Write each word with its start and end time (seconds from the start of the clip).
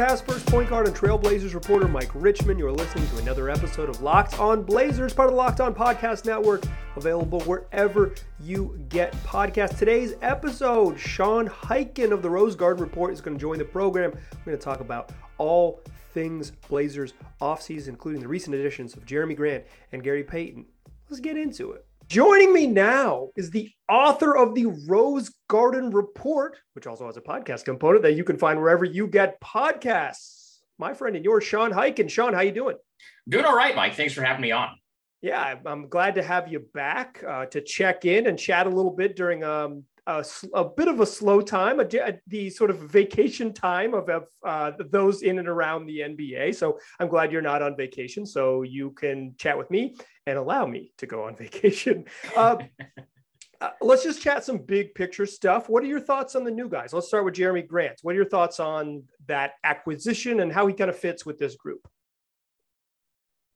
past 0.00 0.24
first 0.24 0.46
point 0.46 0.66
guard 0.66 0.86
and 0.86 0.96
Trailblazers 0.96 1.52
reporter 1.52 1.86
Mike 1.86 2.10
Richman. 2.14 2.58
You're 2.58 2.72
listening 2.72 3.06
to 3.08 3.18
another 3.18 3.50
episode 3.50 3.90
of 3.90 4.00
Locked 4.00 4.40
On 4.40 4.62
Blazers, 4.62 5.12
part 5.12 5.28
of 5.28 5.34
the 5.34 5.36
Locked 5.36 5.60
On 5.60 5.74
Podcast 5.74 6.24
Network, 6.24 6.64
available 6.96 7.40
wherever 7.40 8.14
you 8.40 8.82
get 8.88 9.12
podcasts. 9.24 9.76
Today's 9.76 10.14
episode, 10.22 10.98
Sean 10.98 11.46
Highkin 11.46 12.12
of 12.12 12.22
the 12.22 12.30
Rose 12.30 12.56
Garden 12.56 12.82
Report 12.82 13.12
is 13.12 13.20
going 13.20 13.36
to 13.36 13.40
join 13.40 13.58
the 13.58 13.64
program. 13.66 14.12
We're 14.12 14.52
going 14.52 14.58
to 14.58 14.64
talk 14.64 14.80
about 14.80 15.12
all 15.36 15.82
things 16.14 16.52
Blazers 16.70 17.12
offseason, 17.42 17.88
including 17.88 18.22
the 18.22 18.28
recent 18.28 18.56
additions 18.56 18.94
of 18.94 19.04
Jerami 19.04 19.36
Grant 19.36 19.64
and 19.92 20.02
Gary 20.02 20.24
Payton. 20.24 20.64
Let's 21.10 21.20
get 21.20 21.36
into 21.36 21.72
it. 21.72 21.84
Joining 22.10 22.52
me 22.52 22.66
now 22.66 23.28
is 23.36 23.52
the 23.52 23.70
author 23.88 24.36
of 24.36 24.52
the 24.56 24.66
Rose 24.88 25.32
Garden 25.46 25.90
Report, 25.90 26.58
which 26.72 26.88
also 26.88 27.06
has 27.06 27.16
a 27.16 27.20
podcast 27.20 27.64
component 27.64 28.02
that 28.02 28.14
you 28.14 28.24
can 28.24 28.36
find 28.36 28.58
wherever 28.58 28.84
you 28.84 29.06
get 29.06 29.40
podcasts. 29.40 30.56
My 30.76 30.92
friend 30.92 31.14
and 31.14 31.24
yours, 31.24 31.44
Sean 31.44 31.70
Highkin. 31.70 32.10
Sean, 32.10 32.34
how 32.34 32.40
you 32.40 32.50
doing? 32.50 32.74
Doing 33.28 33.44
all 33.44 33.54
right, 33.54 33.76
Mike. 33.76 33.94
Thanks 33.94 34.12
for 34.12 34.22
having 34.22 34.42
me 34.42 34.50
on. 34.50 34.70
Yeah, 35.22 35.54
I'm 35.64 35.88
glad 35.88 36.16
to 36.16 36.22
have 36.24 36.50
you 36.50 36.66
back 36.74 37.22
uh, 37.24 37.46
to 37.46 37.60
check 37.60 38.04
in 38.04 38.26
and 38.26 38.36
chat 38.36 38.66
a 38.66 38.70
little 38.70 38.90
bit 38.90 39.14
during 39.14 39.44
um, 39.44 39.84
a, 40.10 40.24
a, 40.54 40.64
bit 40.64 40.88
of 40.88 41.00
a 41.00 41.06
slow 41.06 41.40
time, 41.40 41.80
a, 41.80 41.84
a, 41.84 42.18
the 42.26 42.50
sort 42.50 42.70
of 42.70 42.78
vacation 42.78 43.52
time 43.52 43.94
of, 43.94 44.08
of 44.08 44.24
uh, 44.44 44.72
those 44.90 45.22
in 45.22 45.38
and 45.38 45.48
around 45.48 45.86
the 45.86 46.00
NBA. 46.00 46.54
So 46.54 46.78
I'm 46.98 47.08
glad 47.08 47.30
you're 47.30 47.42
not 47.42 47.62
on 47.62 47.76
vacation, 47.76 48.26
so 48.26 48.62
you 48.62 48.90
can 48.90 49.34
chat 49.38 49.56
with 49.56 49.70
me 49.70 49.96
and 50.26 50.36
allow 50.38 50.66
me 50.66 50.92
to 50.98 51.06
go 51.06 51.24
on 51.24 51.36
vacation. 51.44 52.04
Uh, 52.36 52.58
uh, 53.60 53.70
let's 53.80 54.02
just 54.02 54.20
chat 54.20 54.44
some 54.44 54.58
big 54.58 54.94
picture 54.94 55.26
stuff. 55.26 55.68
What 55.68 55.82
are 55.82 55.88
your 55.88 56.00
thoughts 56.00 56.34
on 56.34 56.44
the 56.44 56.50
new 56.50 56.68
guys? 56.68 56.92
Let's 56.92 57.08
start 57.08 57.24
with 57.24 57.34
Jerami 57.34 57.66
Grant. 57.66 58.00
What 58.02 58.12
are 58.12 58.16
your 58.16 58.28
thoughts 58.28 58.58
on 58.58 59.04
that 59.28 59.52
acquisition 59.64 60.40
and 60.40 60.52
how 60.52 60.66
he 60.66 60.74
kind 60.74 60.90
of 60.90 60.98
fits 60.98 61.24
with 61.24 61.38
this 61.38 61.56
group? 61.56 61.86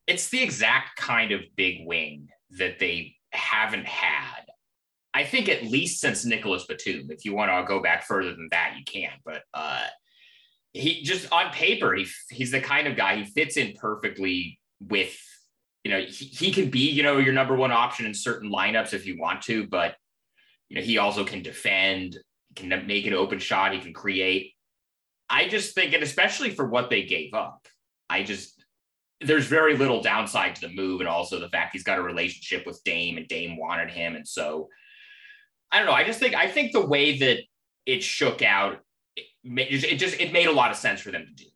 It's 0.06 0.28
the 0.28 0.42
exact 0.42 0.97
kind 0.97 1.32
of 1.32 1.41
big 1.56 1.86
wing 1.86 2.28
that 2.58 2.78
they 2.78 3.16
haven't 3.32 3.86
had 3.86 4.44
I 5.14 5.22
think 5.22 5.48
at 5.48 5.62
least 5.62 6.00
since 6.00 6.24
Nicolas 6.24 6.66
Batum. 6.66 7.08
If 7.10 7.24
you 7.24 7.34
want 7.34 7.52
to 7.52 7.68
go 7.68 7.80
back 7.80 8.04
further 8.04 8.34
than 8.34 8.48
that, 8.50 8.74
you 8.76 8.84
can. 8.84 9.12
But 9.24 9.42
uh, 9.54 9.86
he 10.72 11.02
just 11.04 11.32
on 11.32 11.52
paper, 11.52 11.94
he 11.94 12.06
he's 12.30 12.50
the 12.50 12.60
kind 12.60 12.88
of 12.88 12.96
guy 12.96 13.16
he 13.16 13.24
fits 13.24 13.56
in 13.56 13.74
perfectly 13.74 14.58
with. 14.80 15.16
You 15.84 15.92
know, 15.92 16.00
he, 16.00 16.24
he 16.24 16.50
can 16.50 16.68
be 16.68 16.90
you 16.90 17.04
know 17.04 17.18
your 17.18 17.32
number 17.32 17.54
one 17.54 17.70
option 17.70 18.06
in 18.06 18.14
certain 18.14 18.50
lineups 18.50 18.92
if 18.92 19.06
you 19.06 19.16
want 19.18 19.42
to, 19.42 19.68
but 19.68 19.94
you 20.68 20.76
know 20.76 20.82
he 20.82 20.98
also 20.98 21.24
can 21.24 21.42
defend, 21.42 22.18
can 22.56 22.68
make 22.86 23.06
an 23.06 23.14
open 23.14 23.38
shot, 23.38 23.72
he 23.72 23.80
can 23.80 23.94
create. 23.94 24.52
I 25.30 25.48
just 25.48 25.74
think, 25.74 25.94
and 25.94 26.02
especially 26.02 26.50
for 26.50 26.66
what 26.66 26.90
they 26.90 27.04
gave 27.04 27.34
up, 27.34 27.66
I 28.10 28.24
just 28.24 28.64
there's 29.20 29.46
very 29.46 29.76
little 29.76 30.02
downside 30.02 30.56
to 30.56 30.62
the 30.62 30.74
move, 30.74 31.00
and 31.00 31.08
also 31.08 31.38
the 31.38 31.48
fact 31.50 31.72
he's 31.72 31.84
got 31.84 31.98
a 31.98 32.02
relationship 32.02 32.66
with 32.66 32.82
Dame, 32.84 33.16
and 33.16 33.28
Dame 33.28 33.56
wanted 33.56 33.90
him, 33.90 34.16
and 34.16 34.26
so 34.26 34.68
I 35.75 35.78
don't 35.78 35.86
know. 35.86 35.92
I 35.92 36.05
just 36.05 36.20
think 36.20 36.36
I 36.36 36.47
think 36.47 36.70
the 36.70 36.86
way 36.86 37.19
that 37.19 37.39
it 37.84 38.05
shook 38.05 38.42
out, 38.42 38.78
it, 39.17 39.27
it 39.44 39.97
just 39.97 40.20
it 40.20 40.33
made 40.33 40.47
a 40.47 40.53
lot 40.53 40.70
of 40.70 40.77
sense 40.77 41.00
for 41.00 41.11
them 41.11 41.27
to 41.27 41.44
do. 41.44 41.50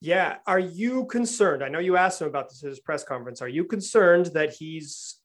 Yeah. 0.00 0.36
Are 0.46 0.58
you 0.58 1.04
concerned? 1.04 1.62
I 1.62 1.68
know 1.68 1.78
you 1.78 1.98
asked 1.98 2.22
him 2.22 2.28
about 2.28 2.48
this 2.48 2.64
at 2.64 2.70
his 2.70 2.80
press 2.80 3.04
conference. 3.04 3.42
Are 3.42 3.48
you 3.48 3.66
concerned 3.66 4.26
that 4.32 4.54
he's 4.54 5.16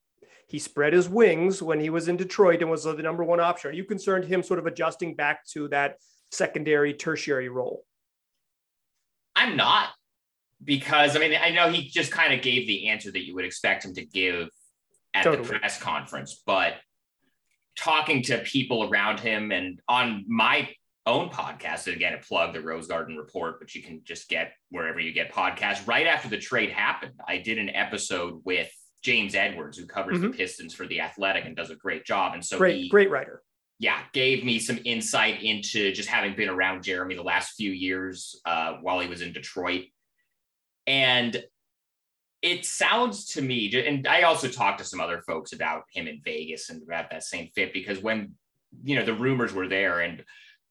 he 0.48 0.58
spread 0.58 0.92
his 0.92 1.08
wings 1.08 1.62
when 1.62 1.80
he 1.80 1.88
was 1.88 2.08
in 2.08 2.18
Detroit 2.18 2.60
and 2.60 2.70
was 2.70 2.84
the 2.84 2.92
number 2.94 3.24
one 3.24 3.40
option? 3.40 3.70
Are 3.70 3.74
you 3.74 3.84
concerned 3.84 4.26
him 4.26 4.42
sort 4.42 4.58
of 4.58 4.66
adjusting 4.66 5.14
back 5.14 5.46
to 5.52 5.68
that 5.68 5.96
secondary, 6.30 6.92
tertiary 6.92 7.48
role? 7.48 7.84
I'm 9.34 9.56
not 9.56 9.88
because 10.62 11.16
I 11.16 11.20
mean 11.20 11.38
I 11.42 11.52
know 11.52 11.70
he 11.70 11.88
just 11.88 12.12
kind 12.12 12.34
of 12.34 12.42
gave 12.42 12.66
the 12.66 12.90
answer 12.90 13.10
that 13.10 13.24
you 13.24 13.34
would 13.34 13.46
expect 13.46 13.86
him 13.86 13.94
to 13.94 14.04
give 14.04 14.50
at 15.14 15.24
totally. 15.24 15.48
the 15.48 15.58
press 15.58 15.80
conference, 15.80 16.42
but 16.44 16.74
talking 17.76 18.22
to 18.24 18.38
people 18.38 18.84
around 18.84 19.20
him 19.20 19.52
and 19.52 19.80
on 19.88 20.24
my 20.28 20.68
own 21.06 21.28
podcast, 21.28 21.86
and 21.86 21.96
again, 21.96 22.14
a 22.14 22.18
plug 22.18 22.54
the 22.54 22.60
Rose 22.60 22.86
Garden 22.86 23.16
Report, 23.16 23.60
which 23.60 23.74
you 23.74 23.82
can 23.82 24.00
just 24.04 24.28
get 24.28 24.52
wherever 24.70 25.00
you 25.00 25.12
get 25.12 25.32
podcasts. 25.32 25.86
Right 25.86 26.06
after 26.06 26.28
the 26.28 26.38
trade 26.38 26.70
happened, 26.70 27.12
I 27.28 27.38
did 27.38 27.58
an 27.58 27.70
episode 27.70 28.40
with 28.44 28.70
James 29.02 29.34
Edwards, 29.34 29.76
who 29.76 29.86
covers 29.86 30.18
mm-hmm. 30.18 30.30
the 30.30 30.36
Pistons 30.36 30.72
for 30.74 30.86
the 30.86 31.00
Athletic 31.00 31.44
and 31.44 31.54
does 31.54 31.70
a 31.70 31.76
great 31.76 32.06
job. 32.06 32.32
And 32.32 32.44
so 32.44 32.56
great, 32.56 32.76
he, 32.76 32.88
great 32.88 33.10
writer. 33.10 33.42
Yeah, 33.78 33.98
gave 34.12 34.44
me 34.44 34.58
some 34.58 34.78
insight 34.84 35.42
into 35.42 35.92
just 35.92 36.08
having 36.08 36.34
been 36.34 36.48
around 36.48 36.84
jerami 36.84 37.16
the 37.16 37.22
last 37.22 37.54
few 37.56 37.70
years 37.70 38.40
uh, 38.46 38.74
while 38.80 39.00
he 39.00 39.08
was 39.08 39.20
in 39.20 39.32
Detroit. 39.32 39.84
And 40.86 41.42
it 42.44 42.66
sounds 42.66 43.24
to 43.24 43.40
me, 43.40 43.72
and 43.86 44.06
I 44.06 44.22
also 44.22 44.48
talked 44.48 44.78
to 44.78 44.84
some 44.84 45.00
other 45.00 45.22
folks 45.22 45.54
about 45.54 45.84
him 45.90 46.06
in 46.06 46.20
Vegas 46.22 46.68
and 46.68 46.82
about 46.82 47.10
that 47.10 47.24
same 47.24 47.48
fit 47.54 47.72
because 47.72 48.02
when 48.02 48.34
you 48.82 48.96
know 48.96 49.04
the 49.04 49.14
rumors 49.14 49.54
were 49.54 49.66
there, 49.66 50.00
and 50.00 50.22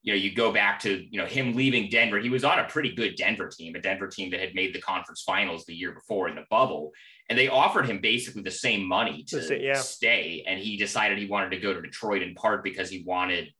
you 0.03 0.13
know 0.13 0.17
you 0.17 0.35
go 0.35 0.53
back 0.53 0.79
to 0.81 1.03
you 1.09 1.19
know 1.19 1.25
him 1.25 1.55
leaving 1.55 1.89
Denver, 1.89 2.19
he 2.19 2.29
was 2.29 2.43
on 2.43 2.59
a 2.59 2.65
pretty 2.65 2.93
good 2.93 3.15
Denver 3.15 3.47
team, 3.47 3.73
a 3.73 3.81
Denver 3.81 4.07
team 4.07 4.29
that 4.29 4.39
had 4.39 4.53
made 4.53 4.75
the 4.75 4.81
conference 4.81 5.23
finals 5.23 5.65
the 5.65 5.73
year 5.73 5.93
before 5.93 6.29
in 6.29 6.35
the 6.35 6.45
bubble, 6.51 6.91
and 7.27 7.39
they 7.39 7.47
offered 7.47 7.87
him 7.87 7.99
basically 7.99 8.43
the 8.43 8.51
same 8.51 8.87
money 8.87 9.23
to 9.29 9.41
say, 9.41 9.63
yeah. 9.63 9.73
stay, 9.73 10.43
and 10.45 10.59
he 10.59 10.77
decided 10.77 11.17
he 11.17 11.25
wanted 11.25 11.49
to 11.49 11.59
go 11.59 11.73
to 11.73 11.81
Detroit 11.81 12.21
in 12.21 12.35
part 12.35 12.63
because 12.63 12.91
he 12.91 13.01
wanted 13.03 13.51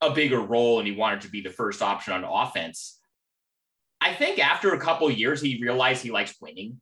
a 0.00 0.10
bigger 0.10 0.40
role 0.40 0.80
and 0.80 0.88
he 0.88 0.96
wanted 0.96 1.20
to 1.20 1.30
be 1.30 1.42
the 1.42 1.50
first 1.50 1.80
option 1.80 2.12
on 2.12 2.24
offense. 2.24 2.98
I 4.00 4.12
think 4.14 4.44
after 4.44 4.74
a 4.74 4.80
couple 4.80 5.08
years, 5.12 5.40
he 5.40 5.62
realized 5.62 6.02
he 6.02 6.10
likes 6.10 6.34
winning 6.40 6.80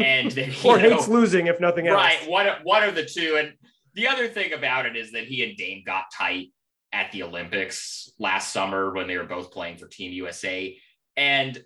and 0.00 0.38
or 0.64 0.78
hates 0.78 1.08
losing 1.08 1.46
if 1.46 1.60
nothing 1.60 1.88
else. 1.88 1.96
Right. 1.96 2.28
One 2.28 2.46
one 2.62 2.82
of 2.82 2.94
the 2.94 3.04
two. 3.04 3.36
And 3.38 3.52
the 3.94 4.06
other 4.06 4.28
thing 4.28 4.52
about 4.52 4.86
it 4.86 4.96
is 4.96 5.12
that 5.12 5.24
he 5.24 5.44
and 5.44 5.56
Dame 5.56 5.82
got 5.84 6.04
tight 6.16 6.48
at 6.92 7.12
the 7.12 7.22
Olympics 7.22 8.10
last 8.18 8.52
summer 8.52 8.92
when 8.92 9.06
they 9.06 9.16
were 9.16 9.24
both 9.24 9.52
playing 9.52 9.78
for 9.78 9.86
Team 9.86 10.12
USA. 10.12 10.76
And 11.16 11.62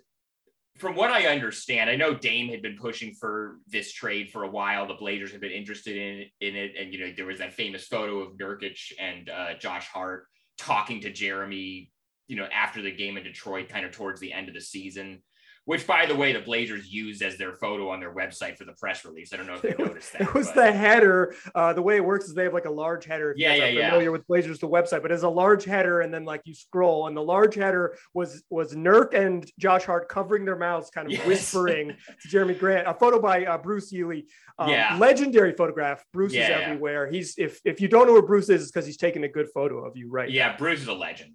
from 0.77 0.95
what 0.95 1.09
I 1.09 1.27
understand, 1.27 1.89
I 1.89 1.95
know 1.95 2.13
Dame 2.13 2.49
had 2.49 2.61
been 2.61 2.77
pushing 2.77 3.13
for 3.13 3.59
this 3.67 3.93
trade 3.93 4.29
for 4.29 4.43
a 4.43 4.49
while. 4.49 4.87
The 4.87 4.95
Blazers 4.95 5.31
had 5.31 5.39
been 5.39 5.51
interested 5.51 5.95
in 5.95 6.25
in 6.41 6.55
it, 6.55 6.73
and 6.77 6.93
you 6.93 6.99
know 6.99 7.13
there 7.15 7.25
was 7.25 7.39
that 7.39 7.53
famous 7.53 7.87
photo 7.87 8.19
of 8.19 8.37
Nurkic 8.37 8.91
and 8.99 9.29
uh, 9.29 9.53
Josh 9.57 9.87
Hart 9.87 10.25
talking 10.57 11.01
to 11.01 11.11
Jerami, 11.11 11.89
you 12.27 12.35
know, 12.35 12.47
after 12.53 12.81
the 12.81 12.91
game 12.91 13.17
in 13.17 13.23
Detroit, 13.23 13.69
kind 13.69 13.85
of 13.85 13.91
towards 13.91 14.19
the 14.19 14.33
end 14.33 14.49
of 14.49 14.53
the 14.53 14.61
season 14.61 15.21
which 15.65 15.85
by 15.85 16.05
the 16.05 16.15
way 16.15 16.31
the 16.31 16.39
blazers 16.39 16.91
used 16.91 17.21
as 17.21 17.37
their 17.37 17.53
photo 17.53 17.89
on 17.89 17.99
their 17.99 18.13
website 18.13 18.57
for 18.57 18.65
the 18.65 18.71
press 18.73 19.03
release 19.03 19.33
i 19.33 19.37
don't 19.37 19.47
know 19.47 19.55
if 19.55 19.63
you 19.63 19.75
noticed 19.85 20.13
that 20.13 20.21
it 20.21 20.33
was 20.33 20.47
but. 20.47 20.55
the 20.55 20.71
header 20.71 21.35
uh, 21.53 21.73
the 21.73 21.81
way 21.81 21.97
it 21.97 22.05
works 22.05 22.25
is 22.25 22.33
they 22.33 22.43
have 22.43 22.53
like 22.53 22.65
a 22.65 22.71
large 22.71 23.05
header 23.05 23.31
if 23.31 23.37
yeah, 23.37 23.53
yeah, 23.53 23.89
familiar 23.89 24.11
with 24.11 24.25
blazers 24.27 24.59
the 24.59 24.67
website 24.67 25.01
but 25.01 25.11
it's 25.11 25.23
a 25.23 25.29
large 25.29 25.65
header 25.65 26.01
and 26.01 26.13
then 26.13 26.23
like 26.23 26.41
you 26.45 26.53
scroll 26.53 27.07
and 27.07 27.17
the 27.17 27.21
large 27.21 27.55
header 27.55 27.97
was 28.13 28.43
was 28.49 28.73
nurk 28.73 29.13
and 29.13 29.51
josh 29.59 29.83
hart 29.83 30.07
covering 30.07 30.45
their 30.45 30.57
mouths 30.57 30.89
kind 30.89 31.07
of 31.07 31.13
yes. 31.13 31.27
whispering 31.27 31.95
to 32.21 32.27
Jerami 32.27 32.57
grant 32.57 32.87
a 32.87 32.93
photo 32.93 33.19
by 33.19 33.45
uh, 33.45 33.57
bruce 33.57 33.91
ely 33.93 34.21
um, 34.57 34.69
yeah. 34.69 34.97
legendary 34.99 35.53
photograph 35.53 36.03
bruce 36.13 36.33
yeah, 36.33 36.43
is 36.43 36.63
everywhere 36.63 37.09
he's 37.09 37.35
if 37.37 37.59
if 37.65 37.81
you 37.81 37.87
don't 37.87 38.07
know 38.07 38.13
where 38.13 38.21
bruce 38.21 38.49
is 38.49 38.61
it's 38.61 38.71
because 38.71 38.85
he's 38.85 38.97
taking 38.97 39.23
a 39.23 39.29
good 39.29 39.49
photo 39.53 39.85
of 39.85 39.97
you 39.97 40.09
right 40.09 40.31
yeah 40.31 40.55
bruce 40.55 40.81
is 40.81 40.87
a 40.87 40.93
legend 40.93 41.33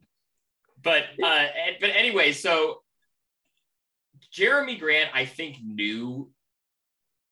but 0.82 1.04
uh 1.22 1.46
but 1.80 1.90
anyway 1.90 2.32
so 2.32 2.80
Jerami 4.32 4.78
Grant, 4.78 5.10
I 5.14 5.25
think, 5.25 5.58
knew 5.64 6.31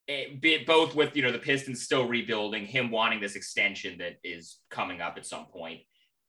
it, 0.08 0.66
both 0.66 0.94
with 0.94 1.14
you 1.14 1.22
know 1.22 1.32
the 1.32 1.38
Pistons 1.38 1.82
still 1.82 2.08
rebuilding, 2.08 2.64
him 2.64 2.90
wanting 2.90 3.20
this 3.20 3.36
extension 3.36 3.98
that 3.98 4.16
is 4.24 4.58
coming 4.70 5.00
up 5.00 5.16
at 5.18 5.26
some 5.26 5.46
point, 5.46 5.80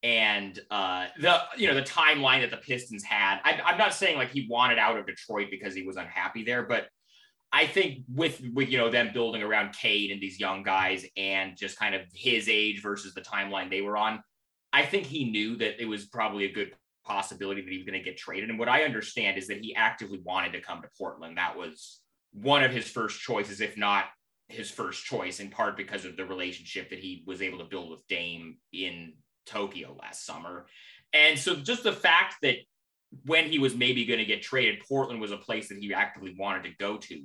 and 0.03 0.59
uh, 0.69 1.07
the 1.19 1.39
you 1.57 1.67
know 1.67 1.75
the 1.75 1.81
timeline 1.81 2.41
that 2.41 2.51
the 2.51 2.57
Pistons 2.57 3.03
had. 3.03 3.39
I, 3.44 3.61
I'm 3.65 3.77
not 3.77 3.94
saying 3.94 4.17
like 4.17 4.31
he 4.31 4.47
wanted 4.50 4.77
out 4.77 4.97
of 4.97 5.06
Detroit 5.06 5.47
because 5.50 5.73
he 5.73 5.83
was 5.83 5.95
unhappy 5.95 6.44
there, 6.44 6.63
but 6.63 6.88
I 7.53 7.65
think 7.65 8.03
with 8.13 8.41
with 8.53 8.69
you 8.69 8.77
know 8.77 8.89
them 8.89 9.11
building 9.13 9.41
around 9.41 9.73
Cade 9.73 10.11
and 10.11 10.21
these 10.21 10.39
young 10.39 10.61
guys 10.61 11.06
and 11.15 11.56
just 11.57 11.79
kind 11.79 11.95
of 11.95 12.01
his 12.13 12.50
age 12.50 12.81
versus 12.81 13.13
the 13.13 13.21
timeline 13.21 13.69
they 13.69 13.81
were 13.81 13.95
on, 13.95 14.21
I 14.73 14.85
think 14.85 15.06
he 15.06 15.31
knew 15.31 15.56
that 15.57 15.81
it 15.81 15.85
was 15.85 16.06
probably 16.06 16.45
a 16.45 16.51
good 16.51 16.73
possibility 17.05 17.61
that 17.61 17.71
he 17.71 17.77
was 17.77 17.85
going 17.85 17.97
to 17.97 18.03
get 18.03 18.17
traded. 18.17 18.49
And 18.49 18.59
what 18.59 18.69
I 18.69 18.83
understand 18.83 19.37
is 19.37 19.47
that 19.47 19.63
he 19.63 19.75
actively 19.75 20.19
wanted 20.23 20.53
to 20.53 20.61
come 20.61 20.81
to 20.81 20.89
Portland. 20.97 21.37
That 21.37 21.57
was 21.57 22.01
one 22.33 22.63
of 22.63 22.71
his 22.71 22.87
first 22.87 23.19
choices, 23.19 23.61
if 23.61 23.77
not 23.77 24.05
his 24.47 24.69
first 24.69 25.05
choice, 25.05 25.39
in 25.39 25.49
part 25.49 25.77
because 25.77 26.05
of 26.05 26.17
the 26.17 26.25
relationship 26.25 26.89
that 26.89 26.99
he 26.99 27.23
was 27.25 27.41
able 27.41 27.59
to 27.59 27.65
build 27.65 27.89
with 27.89 28.07
Dame 28.07 28.57
in 28.73 29.13
Tokyo 29.45 29.95
last 29.99 30.25
summer. 30.25 30.67
And 31.13 31.37
so 31.37 31.55
just 31.55 31.83
the 31.83 31.91
fact 31.91 32.35
that 32.41 32.57
when 33.25 33.45
he 33.45 33.59
was 33.59 33.75
maybe 33.75 34.05
going 34.05 34.19
to 34.19 34.25
get 34.25 34.41
traded, 34.41 34.81
Portland 34.87 35.21
was 35.21 35.31
a 35.31 35.37
place 35.37 35.69
that 35.69 35.79
he 35.79 35.93
actively 35.93 36.35
wanted 36.37 36.63
to 36.65 36.75
go 36.79 36.97
to. 36.97 37.23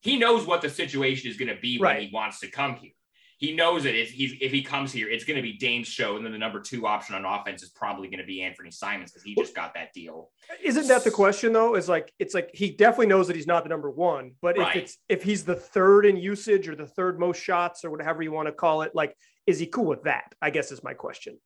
He 0.00 0.18
knows 0.18 0.46
what 0.46 0.62
the 0.62 0.70
situation 0.70 1.30
is 1.30 1.36
going 1.36 1.54
to 1.54 1.60
be 1.60 1.78
right. 1.78 1.96
when 1.96 2.06
he 2.06 2.10
wants 2.12 2.40
to 2.40 2.50
come 2.50 2.76
here. 2.76 2.92
He 3.40 3.54
knows 3.54 3.86
it. 3.86 3.94
If 3.94 4.10
he's 4.10 4.34
if 4.38 4.52
he 4.52 4.60
comes 4.60 4.92
here, 4.92 5.08
it's 5.08 5.24
going 5.24 5.36
to 5.36 5.42
be 5.42 5.54
Dame's 5.54 5.88
show, 5.88 6.16
and 6.16 6.24
then 6.24 6.32
the 6.32 6.38
number 6.38 6.60
two 6.60 6.86
option 6.86 7.14
on 7.14 7.24
offense 7.24 7.62
is 7.62 7.70
probably 7.70 8.08
going 8.08 8.20
to 8.20 8.26
be 8.26 8.42
Anthony 8.42 8.70
Simons 8.70 9.10
because 9.10 9.22
he 9.22 9.34
just 9.34 9.56
got 9.56 9.72
that 9.74 9.94
deal. 9.94 10.30
Isn't 10.62 10.86
that 10.88 11.04
the 11.04 11.10
question 11.10 11.54
though? 11.54 11.74
Is 11.74 11.88
like 11.88 12.12
it's 12.18 12.34
like 12.34 12.50
he 12.52 12.70
definitely 12.70 13.06
knows 13.06 13.28
that 13.28 13.36
he's 13.36 13.46
not 13.46 13.62
the 13.62 13.70
number 13.70 13.90
one, 13.90 14.32
but 14.42 14.58
right. 14.58 14.76
if 14.76 14.82
it's 14.82 14.98
if 15.08 15.22
he's 15.22 15.42
the 15.42 15.54
third 15.54 16.04
in 16.04 16.18
usage 16.18 16.68
or 16.68 16.76
the 16.76 16.86
third 16.86 17.18
most 17.18 17.42
shots 17.42 17.82
or 17.82 17.90
whatever 17.90 18.22
you 18.22 18.30
want 18.30 18.46
to 18.48 18.52
call 18.52 18.82
it, 18.82 18.94
like 18.94 19.16
is 19.46 19.58
he 19.58 19.66
cool 19.66 19.86
with 19.86 20.02
that? 20.02 20.34
I 20.42 20.50
guess 20.50 20.70
is 20.70 20.84
my 20.84 20.92
question. 20.92 21.38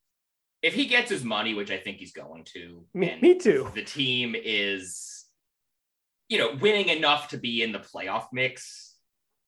If 0.62 0.74
he 0.74 0.86
gets 0.86 1.12
his 1.12 1.22
money, 1.22 1.54
which 1.54 1.70
I 1.70 1.78
think 1.78 1.98
he's 1.98 2.12
going 2.12 2.42
to, 2.54 2.84
me, 2.92 3.16
me 3.22 3.38
too. 3.38 3.70
The 3.74 3.84
team 3.84 4.34
is, 4.34 5.26
you 6.28 6.38
know, 6.38 6.56
winning 6.60 6.88
enough 6.88 7.28
to 7.28 7.36
be 7.36 7.62
in 7.62 7.70
the 7.70 7.78
playoff 7.78 8.26
mix. 8.32 8.96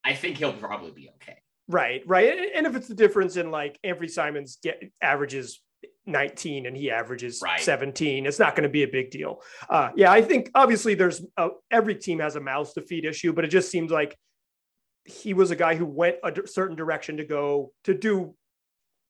I 0.04 0.14
think 0.14 0.36
he'll 0.36 0.52
probably 0.52 0.92
be 0.92 1.10
okay. 1.16 1.38
Right, 1.68 2.02
right. 2.06 2.50
And 2.54 2.66
if 2.66 2.76
it's 2.76 2.88
the 2.88 2.94
difference 2.94 3.36
in 3.36 3.50
like 3.50 3.78
Anthony 3.82 4.08
Simons 4.08 4.58
get 4.62 4.82
averages 5.02 5.60
19 6.06 6.66
and 6.66 6.76
he 6.76 6.90
averages 6.90 7.40
right. 7.42 7.60
17, 7.60 8.26
it's 8.26 8.38
not 8.38 8.54
going 8.54 8.62
to 8.62 8.68
be 8.68 8.84
a 8.84 8.88
big 8.88 9.10
deal. 9.10 9.42
Uh, 9.68 9.90
yeah, 9.96 10.12
I 10.12 10.22
think 10.22 10.50
obviously 10.54 10.94
there's 10.94 11.22
a, 11.36 11.48
every 11.70 11.96
team 11.96 12.20
has 12.20 12.36
a 12.36 12.40
mouth 12.40 12.72
to 12.74 12.82
feed 12.82 13.04
issue, 13.04 13.32
but 13.32 13.44
it 13.44 13.48
just 13.48 13.70
seems 13.70 13.90
like 13.90 14.16
he 15.04 15.34
was 15.34 15.50
a 15.50 15.56
guy 15.56 15.74
who 15.74 15.86
went 15.86 16.16
a 16.22 16.46
certain 16.46 16.76
direction 16.76 17.16
to 17.16 17.24
go 17.24 17.72
to 17.84 17.94
do 17.94 18.34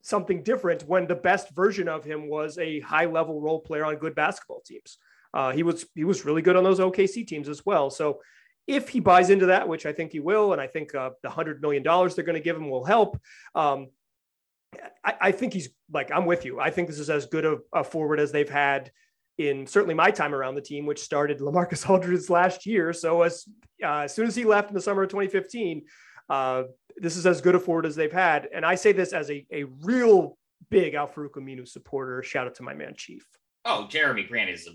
something 0.02 0.42
different 0.42 0.82
when 0.86 1.06
the 1.06 1.14
best 1.14 1.54
version 1.54 1.88
of 1.88 2.04
him 2.04 2.28
was 2.28 2.58
a 2.58 2.80
high 2.80 3.06
level 3.06 3.40
role 3.40 3.60
player 3.60 3.84
on 3.84 3.96
good 3.96 4.14
basketball 4.14 4.62
teams. 4.64 4.98
Uh, 5.34 5.52
he 5.52 5.62
was 5.62 5.84
he 5.94 6.04
was 6.04 6.24
really 6.24 6.42
good 6.42 6.56
on 6.56 6.64
those 6.64 6.78
OKC 6.78 7.26
teams 7.26 7.48
as 7.48 7.66
well. 7.66 7.90
So 7.90 8.20
if 8.66 8.88
he 8.88 9.00
buys 9.00 9.30
into 9.30 9.46
that, 9.46 9.68
which 9.68 9.86
I 9.86 9.92
think 9.92 10.12
he 10.12 10.20
will, 10.20 10.52
and 10.52 10.60
I 10.60 10.66
think 10.66 10.94
uh, 10.94 11.10
the 11.22 11.30
hundred 11.30 11.60
million 11.60 11.82
dollars 11.82 12.14
they're 12.14 12.24
going 12.24 12.34
to 12.34 12.44
give 12.44 12.56
him 12.56 12.68
will 12.68 12.84
help. 12.84 13.18
Um, 13.54 13.88
I, 15.04 15.14
I, 15.20 15.32
think 15.32 15.52
he's 15.52 15.68
like 15.92 16.10
I'm 16.10 16.26
with 16.26 16.44
you. 16.44 16.60
I 16.60 16.70
think 16.70 16.88
this 16.88 16.98
is 16.98 17.08
as 17.08 17.26
good 17.26 17.44
a, 17.44 17.58
a, 17.72 17.84
forward 17.84 18.18
as 18.20 18.32
they've 18.32 18.48
had 18.48 18.90
in 19.38 19.66
certainly 19.66 19.94
my 19.94 20.10
time 20.10 20.34
around 20.34 20.54
the 20.54 20.60
team, 20.60 20.86
which 20.86 21.00
started 21.00 21.38
LaMarcus 21.38 21.88
Aldridge 21.90 22.28
last 22.28 22.66
year. 22.66 22.92
So 22.92 23.22
as 23.22 23.46
uh, 23.82 24.00
as 24.00 24.14
soon 24.14 24.26
as 24.26 24.34
he 24.34 24.44
left 24.44 24.68
in 24.68 24.74
the 24.74 24.80
summer 24.80 25.04
of 25.04 25.08
2015, 25.10 25.84
uh, 26.28 26.64
this 26.96 27.16
is 27.16 27.26
as 27.26 27.40
good 27.40 27.54
a 27.54 27.60
forward 27.60 27.86
as 27.86 27.94
they've 27.94 28.12
had. 28.12 28.48
And 28.52 28.64
I 28.64 28.74
say 28.74 28.92
this 28.92 29.12
as 29.12 29.30
a, 29.30 29.46
a 29.52 29.64
real 29.82 30.36
big 30.70 30.94
Al-Farouq 30.94 31.32
Aminu 31.32 31.68
supporter. 31.68 32.22
Shout 32.22 32.46
out 32.46 32.54
to 32.56 32.62
my 32.62 32.74
man 32.74 32.94
Chief. 32.96 33.24
Oh, 33.64 33.86
Jerami 33.90 34.26
Grant 34.26 34.50
is 34.50 34.66
a 34.66 34.70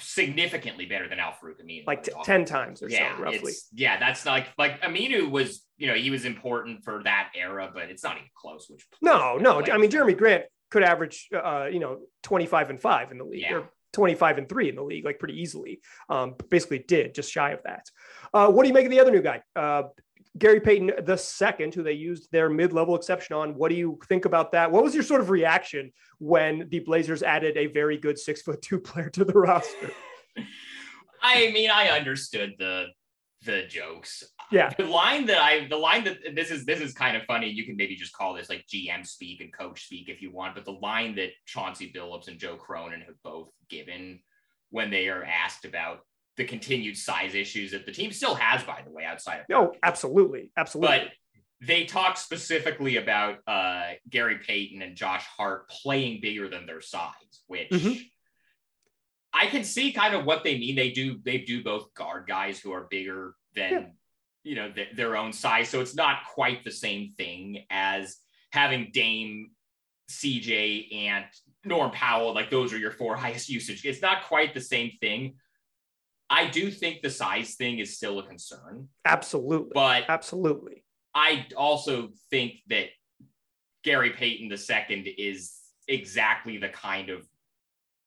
significantly 0.00 0.86
better 0.86 1.08
than 1.08 1.18
Al-Farouq 1.18 1.62
Aminu. 1.64 1.86
Like 1.86 2.04
t- 2.04 2.12
10 2.24 2.44
times 2.44 2.82
or 2.82 2.88
yeah, 2.88 3.16
so, 3.16 3.22
roughly. 3.22 3.52
Yeah, 3.72 3.98
that's 3.98 4.26
like, 4.26 4.48
like 4.58 4.80
Aminu 4.82 5.30
was, 5.30 5.64
you 5.76 5.86
know, 5.86 5.94
he 5.94 6.10
was 6.10 6.24
important 6.24 6.84
for 6.84 7.02
that 7.04 7.30
era, 7.34 7.70
but 7.72 7.84
it's 7.90 8.02
not 8.02 8.16
even 8.16 8.28
close. 8.34 8.66
Which 8.68 8.86
No, 9.02 9.36
no. 9.36 9.62
I 9.62 9.78
mean, 9.78 9.90
Jerami 9.90 10.16
Grant 10.16 10.44
could 10.70 10.82
average, 10.82 11.28
uh, 11.32 11.66
you 11.70 11.80
know, 11.80 12.00
25 12.22 12.70
and 12.70 12.80
five 12.80 13.10
in 13.10 13.18
the 13.18 13.24
league 13.24 13.42
yeah. 13.42 13.54
or 13.54 13.70
25 13.92 14.38
and 14.38 14.48
three 14.48 14.68
in 14.68 14.76
the 14.76 14.82
league, 14.82 15.04
like 15.04 15.18
pretty 15.18 15.40
easily. 15.40 15.80
Um, 16.08 16.34
basically 16.48 16.78
did 16.78 17.14
just 17.14 17.30
shy 17.30 17.50
of 17.50 17.60
that. 17.64 17.86
Uh, 18.32 18.50
what 18.50 18.62
do 18.62 18.68
you 18.68 18.74
make 18.74 18.84
of 18.84 18.90
the 18.90 19.00
other 19.00 19.10
new 19.10 19.22
guy? 19.22 19.42
Uh, 19.56 19.84
Gary 20.40 20.58
Payton 20.58 21.04
the 21.04 21.16
second, 21.16 21.74
who 21.74 21.82
they 21.82 21.92
used 21.92 22.32
their 22.32 22.48
mid-level 22.50 22.96
exception 22.96 23.36
on. 23.36 23.54
What 23.54 23.68
do 23.68 23.76
you 23.76 23.98
think 24.08 24.24
about 24.24 24.50
that? 24.52 24.72
What 24.72 24.82
was 24.82 24.94
your 24.94 25.04
sort 25.04 25.20
of 25.20 25.30
reaction 25.30 25.92
when 26.18 26.68
the 26.70 26.80
Blazers 26.80 27.22
added 27.22 27.56
a 27.56 27.66
very 27.66 27.96
good 27.96 28.18
six 28.18 28.42
foot 28.42 28.60
two 28.62 28.80
player 28.80 29.10
to 29.10 29.24
the 29.24 29.34
roster? 29.34 29.92
I 31.22 31.52
mean, 31.52 31.70
I 31.70 31.90
understood 31.90 32.54
the 32.58 32.86
the 33.44 33.62
jokes. 33.68 34.22
Yeah. 34.52 34.70
The 34.76 34.84
line 34.84 35.26
that 35.26 35.38
I 35.38 35.66
the 35.68 35.76
line 35.76 36.04
that 36.04 36.18
this 36.34 36.50
is 36.50 36.64
this 36.64 36.80
is 36.80 36.92
kind 36.92 37.16
of 37.16 37.22
funny. 37.24 37.48
You 37.48 37.64
can 37.64 37.76
maybe 37.76 37.96
just 37.96 38.12
call 38.12 38.34
this 38.34 38.48
like 38.48 38.66
GM 38.66 39.06
speak 39.06 39.40
and 39.40 39.52
coach 39.52 39.84
speak 39.84 40.08
if 40.08 40.20
you 40.20 40.32
want, 40.32 40.54
but 40.54 40.64
the 40.64 40.72
line 40.72 41.14
that 41.16 41.30
Chauncey 41.46 41.92
Billups 41.94 42.28
and 42.28 42.38
Joe 42.38 42.56
Cronin 42.56 43.00
have 43.02 43.22
both 43.22 43.48
given 43.68 44.20
when 44.70 44.90
they 44.90 45.08
are 45.08 45.24
asked 45.24 45.64
about 45.64 46.00
the 46.40 46.46
continued 46.46 46.96
size 46.96 47.34
issues 47.34 47.70
that 47.72 47.84
the 47.84 47.92
team 47.92 48.10
still 48.12 48.34
has, 48.34 48.62
by 48.62 48.80
the 48.82 48.90
way, 48.90 49.04
outside 49.04 49.40
of. 49.40 49.46
No, 49.50 49.74
absolutely, 49.82 50.50
absolutely. 50.56 50.96
But 50.96 51.66
they 51.66 51.84
talk 51.84 52.16
specifically 52.16 52.96
about 52.96 53.40
uh, 53.46 53.90
Gary 54.08 54.38
Payton 54.38 54.80
and 54.80 54.96
Josh 54.96 55.26
Hart 55.36 55.68
playing 55.68 56.22
bigger 56.22 56.48
than 56.48 56.64
their 56.64 56.80
size, 56.80 57.12
which 57.46 57.68
mm-hmm. 57.68 58.00
I 59.34 59.48
can 59.48 59.64
see 59.64 59.92
kind 59.92 60.14
of 60.14 60.24
what 60.24 60.42
they 60.44 60.58
mean. 60.58 60.76
They 60.76 60.92
do 60.92 61.18
they 61.22 61.36
do 61.36 61.62
both 61.62 61.92
guard 61.92 62.26
guys 62.26 62.58
who 62.58 62.72
are 62.72 62.86
bigger 62.90 63.34
than 63.54 63.70
yeah. 63.70 63.86
you 64.42 64.54
know 64.54 64.72
th- 64.72 64.96
their 64.96 65.18
own 65.18 65.34
size, 65.34 65.68
so 65.68 65.82
it's 65.82 65.94
not 65.94 66.20
quite 66.32 66.64
the 66.64 66.72
same 66.72 67.12
thing 67.18 67.66
as 67.68 68.16
having 68.50 68.92
Dame, 68.94 69.50
CJ, 70.10 71.04
and 71.06 71.26
Norm 71.66 71.90
Powell. 71.90 72.34
Like 72.34 72.48
those 72.48 72.72
are 72.72 72.78
your 72.78 72.92
four 72.92 73.14
highest 73.24 73.50
usage. 73.50 73.84
It's 73.84 74.00
not 74.00 74.24
quite 74.24 74.54
the 74.54 74.62
same 74.62 74.92
thing 75.02 75.34
I 76.30 76.46
do 76.46 76.70
think 76.70 77.02
the 77.02 77.10
size 77.10 77.56
thing 77.56 77.80
is 77.80 77.96
still 77.96 78.20
a 78.20 78.22
concern. 78.22 78.88
Absolutely. 79.04 79.72
But 79.74 80.04
absolutely. 80.08 80.84
I 81.12 81.46
also 81.56 82.10
think 82.30 82.60
that 82.68 82.86
Gary 83.82 84.10
Payton 84.10 84.50
II 84.50 85.14
is 85.18 85.56
exactly 85.88 86.58
the 86.58 86.68
kind 86.68 87.10
of 87.10 87.26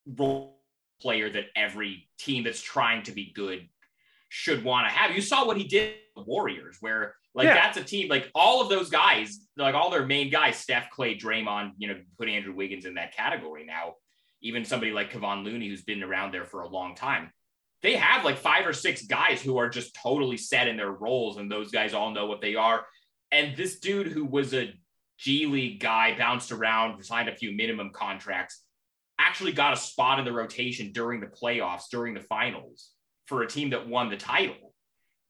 role 0.07 0.61
player 1.01 1.29
that 1.29 1.47
every 1.55 2.07
team 2.17 2.45
that's 2.45 2.61
trying 2.61 3.03
to 3.03 3.11
be 3.11 3.33
good 3.35 3.67
should 4.29 4.63
want 4.63 4.87
to 4.87 4.93
have. 4.93 5.13
You 5.13 5.21
saw 5.21 5.45
what 5.45 5.57
he 5.57 5.65
did 5.65 5.95
Warriors, 6.15 6.77
where 6.79 7.15
like 7.35 7.45
yeah. 7.45 7.55
that's 7.55 7.77
a 7.77 7.83
team 7.83 8.07
like 8.07 8.29
all 8.33 8.61
of 8.61 8.69
those 8.69 8.89
guys, 8.89 9.39
like 9.57 9.75
all 9.75 9.89
their 9.89 10.05
main 10.05 10.29
guys, 10.29 10.55
Steph, 10.55 10.89
Clay, 10.91 11.17
Draymond, 11.17 11.71
you 11.77 11.89
know, 11.89 11.99
put 12.17 12.29
Andrew 12.29 12.53
Wiggins 12.53 12.85
in 12.85 12.93
that 12.93 13.15
category 13.15 13.65
now. 13.65 13.95
Even 14.41 14.63
somebody 14.63 14.91
like 14.91 15.11
Kevon 15.11 15.43
Looney, 15.43 15.67
who's 15.67 15.83
been 15.83 16.03
around 16.03 16.33
there 16.33 16.45
for 16.45 16.61
a 16.61 16.67
long 16.67 16.95
time 16.95 17.31
they 17.83 17.97
have 17.97 18.23
like 18.23 18.37
five 18.37 18.65
or 18.65 18.73
six 18.73 19.05
guys 19.05 19.41
who 19.41 19.57
are 19.57 19.69
just 19.69 19.93
totally 20.01 20.37
set 20.37 20.67
in 20.67 20.77
their 20.77 20.91
roles, 20.91 21.37
and 21.37 21.51
those 21.51 21.69
guys 21.69 21.93
all 21.93 22.11
know 22.11 22.25
what 22.25 22.41
they 22.41 22.55
are. 22.55 22.85
And 23.31 23.55
this 23.57 23.79
dude 23.79 24.07
who 24.07 24.25
was 24.25 24.53
a 24.53 24.73
G 25.19 25.45
League 25.45 25.79
guy, 25.79 26.17
bounced 26.17 26.51
around, 26.51 27.03
signed 27.03 27.29
a 27.29 27.35
few 27.35 27.51
minimum 27.51 27.91
contracts, 27.93 28.63
actually 29.19 29.51
got 29.51 29.73
a 29.73 29.77
spot 29.77 30.17
in 30.17 30.25
the 30.25 30.31
rotation 30.31 30.91
during 30.93 31.19
the 31.19 31.27
playoffs, 31.27 31.83
during 31.91 32.13
the 32.13 32.21
finals 32.21 32.89
for 33.27 33.43
a 33.43 33.47
team 33.47 33.71
that 33.71 33.87
won 33.87 34.09
the 34.09 34.17
title. 34.17 34.73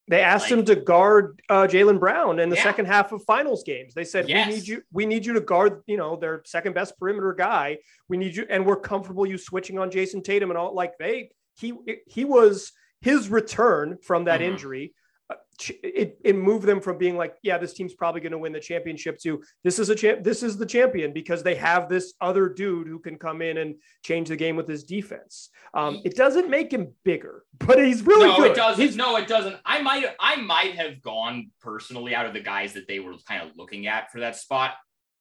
They 0.10 0.20
asked 0.20 0.52
like, 0.52 0.60
him 0.60 0.66
to 0.66 0.76
guard 0.76 1.42
uh, 1.50 1.66
Jaylen 1.66 2.00
Brown 2.00 2.40
in 2.40 2.50
the 2.50 2.58
yeah. 2.58 2.64
second 2.64 2.86
half 2.86 3.14
of 3.14 3.24
finals 3.24 3.64
games. 3.64 3.94
They 3.94 4.04
said, 4.04 4.28
yes. 4.28 4.48
"We 4.48 4.54
need 4.54 4.68
you. 4.68 4.82
We 4.92 5.06
need 5.06 5.26
you 5.26 5.34
to 5.34 5.42
guard. 5.42 5.82
You 5.88 5.98
know, 5.98 6.18
their 6.18 6.44
second 6.46 6.74
best 6.74 7.00
perimeter 7.00 7.34
guy. 7.34 7.78
We 8.10 8.18
need 8.18 8.36
you, 8.36 8.46
and 8.50 8.66
we're 8.66 8.80
comfortable 8.80 9.26
you 9.26 9.38
switching 9.38 9.80
on 9.80 9.90
Jayson 9.90 10.22
Tatum 10.22 10.52
and 10.52 10.58
all. 10.58 10.76
Like 10.76 10.98
they 11.00 11.30
he 11.56 11.74
he 12.08 12.26
was 12.26 12.72
his 13.02 13.30
return 13.30 13.98
from 14.02 14.26
that 14.26 14.40
mm-hmm. 14.40 14.54
injury. 14.54 14.94
Uh, 15.30 15.36
it, 15.84 16.18
it 16.24 16.36
moved 16.36 16.66
them 16.66 16.82
from 16.82 16.98
being 16.98 17.16
like, 17.16 17.36
yeah, 17.44 17.58
this 17.58 17.74
team's 17.74 17.94
probably 17.94 18.20
going 18.20 18.32
to 18.32 18.38
win 18.38 18.52
the 18.52 18.60
championship 18.60 19.20
to 19.20 19.42
this 19.64 19.80
is 19.80 19.90
a 19.90 19.96
champ. 19.96 20.24
This 20.24 20.44
is 20.44 20.58
the 20.58 20.66
champion 20.66 21.14
because 21.14 21.44
they 21.44 21.56
have 21.56 21.88
this 21.88 22.14
other 22.20 22.50
dude 22.50 22.88
who 22.88 23.00
can 23.00 23.18
come 23.18 23.42
in 23.42 23.58
and 23.58 23.76
change 24.04 24.30
the 24.30 24.36
game 24.36 24.56
with 24.56 24.68
his 24.68 24.84
defense. 24.84 25.50
Um, 25.74 26.02
it 26.04 26.16
doesn't 26.16 26.50
make 26.50 26.72
him 26.72 26.94
bigger, 27.06 27.44
but 27.60 27.84
he's 27.84 28.02
really 28.02 28.28
no, 28.28 28.38
good. 28.38 28.52
it 28.52 28.56
doesn't. 28.56 28.84
He's, 28.84 28.96
no, 28.96 29.16
it 29.18 29.28
doesn't. 29.28 29.58
I 29.66 29.82
might 29.82 30.06
I 30.20 30.38
might 30.38 30.76
have 30.76 31.02
gone 31.02 31.52
personally 31.62 32.16
out 32.16 32.26
of 32.26 32.34
the 32.34 32.42
guys 32.42 32.74
that 32.74 32.88
they 32.88 33.00
were 33.00 33.16
kind 33.28 33.48
of 33.48 33.56
looking 33.56 33.88
at 33.88 34.12
for 34.12 34.20
that 34.22 34.36
spot. 34.36 34.74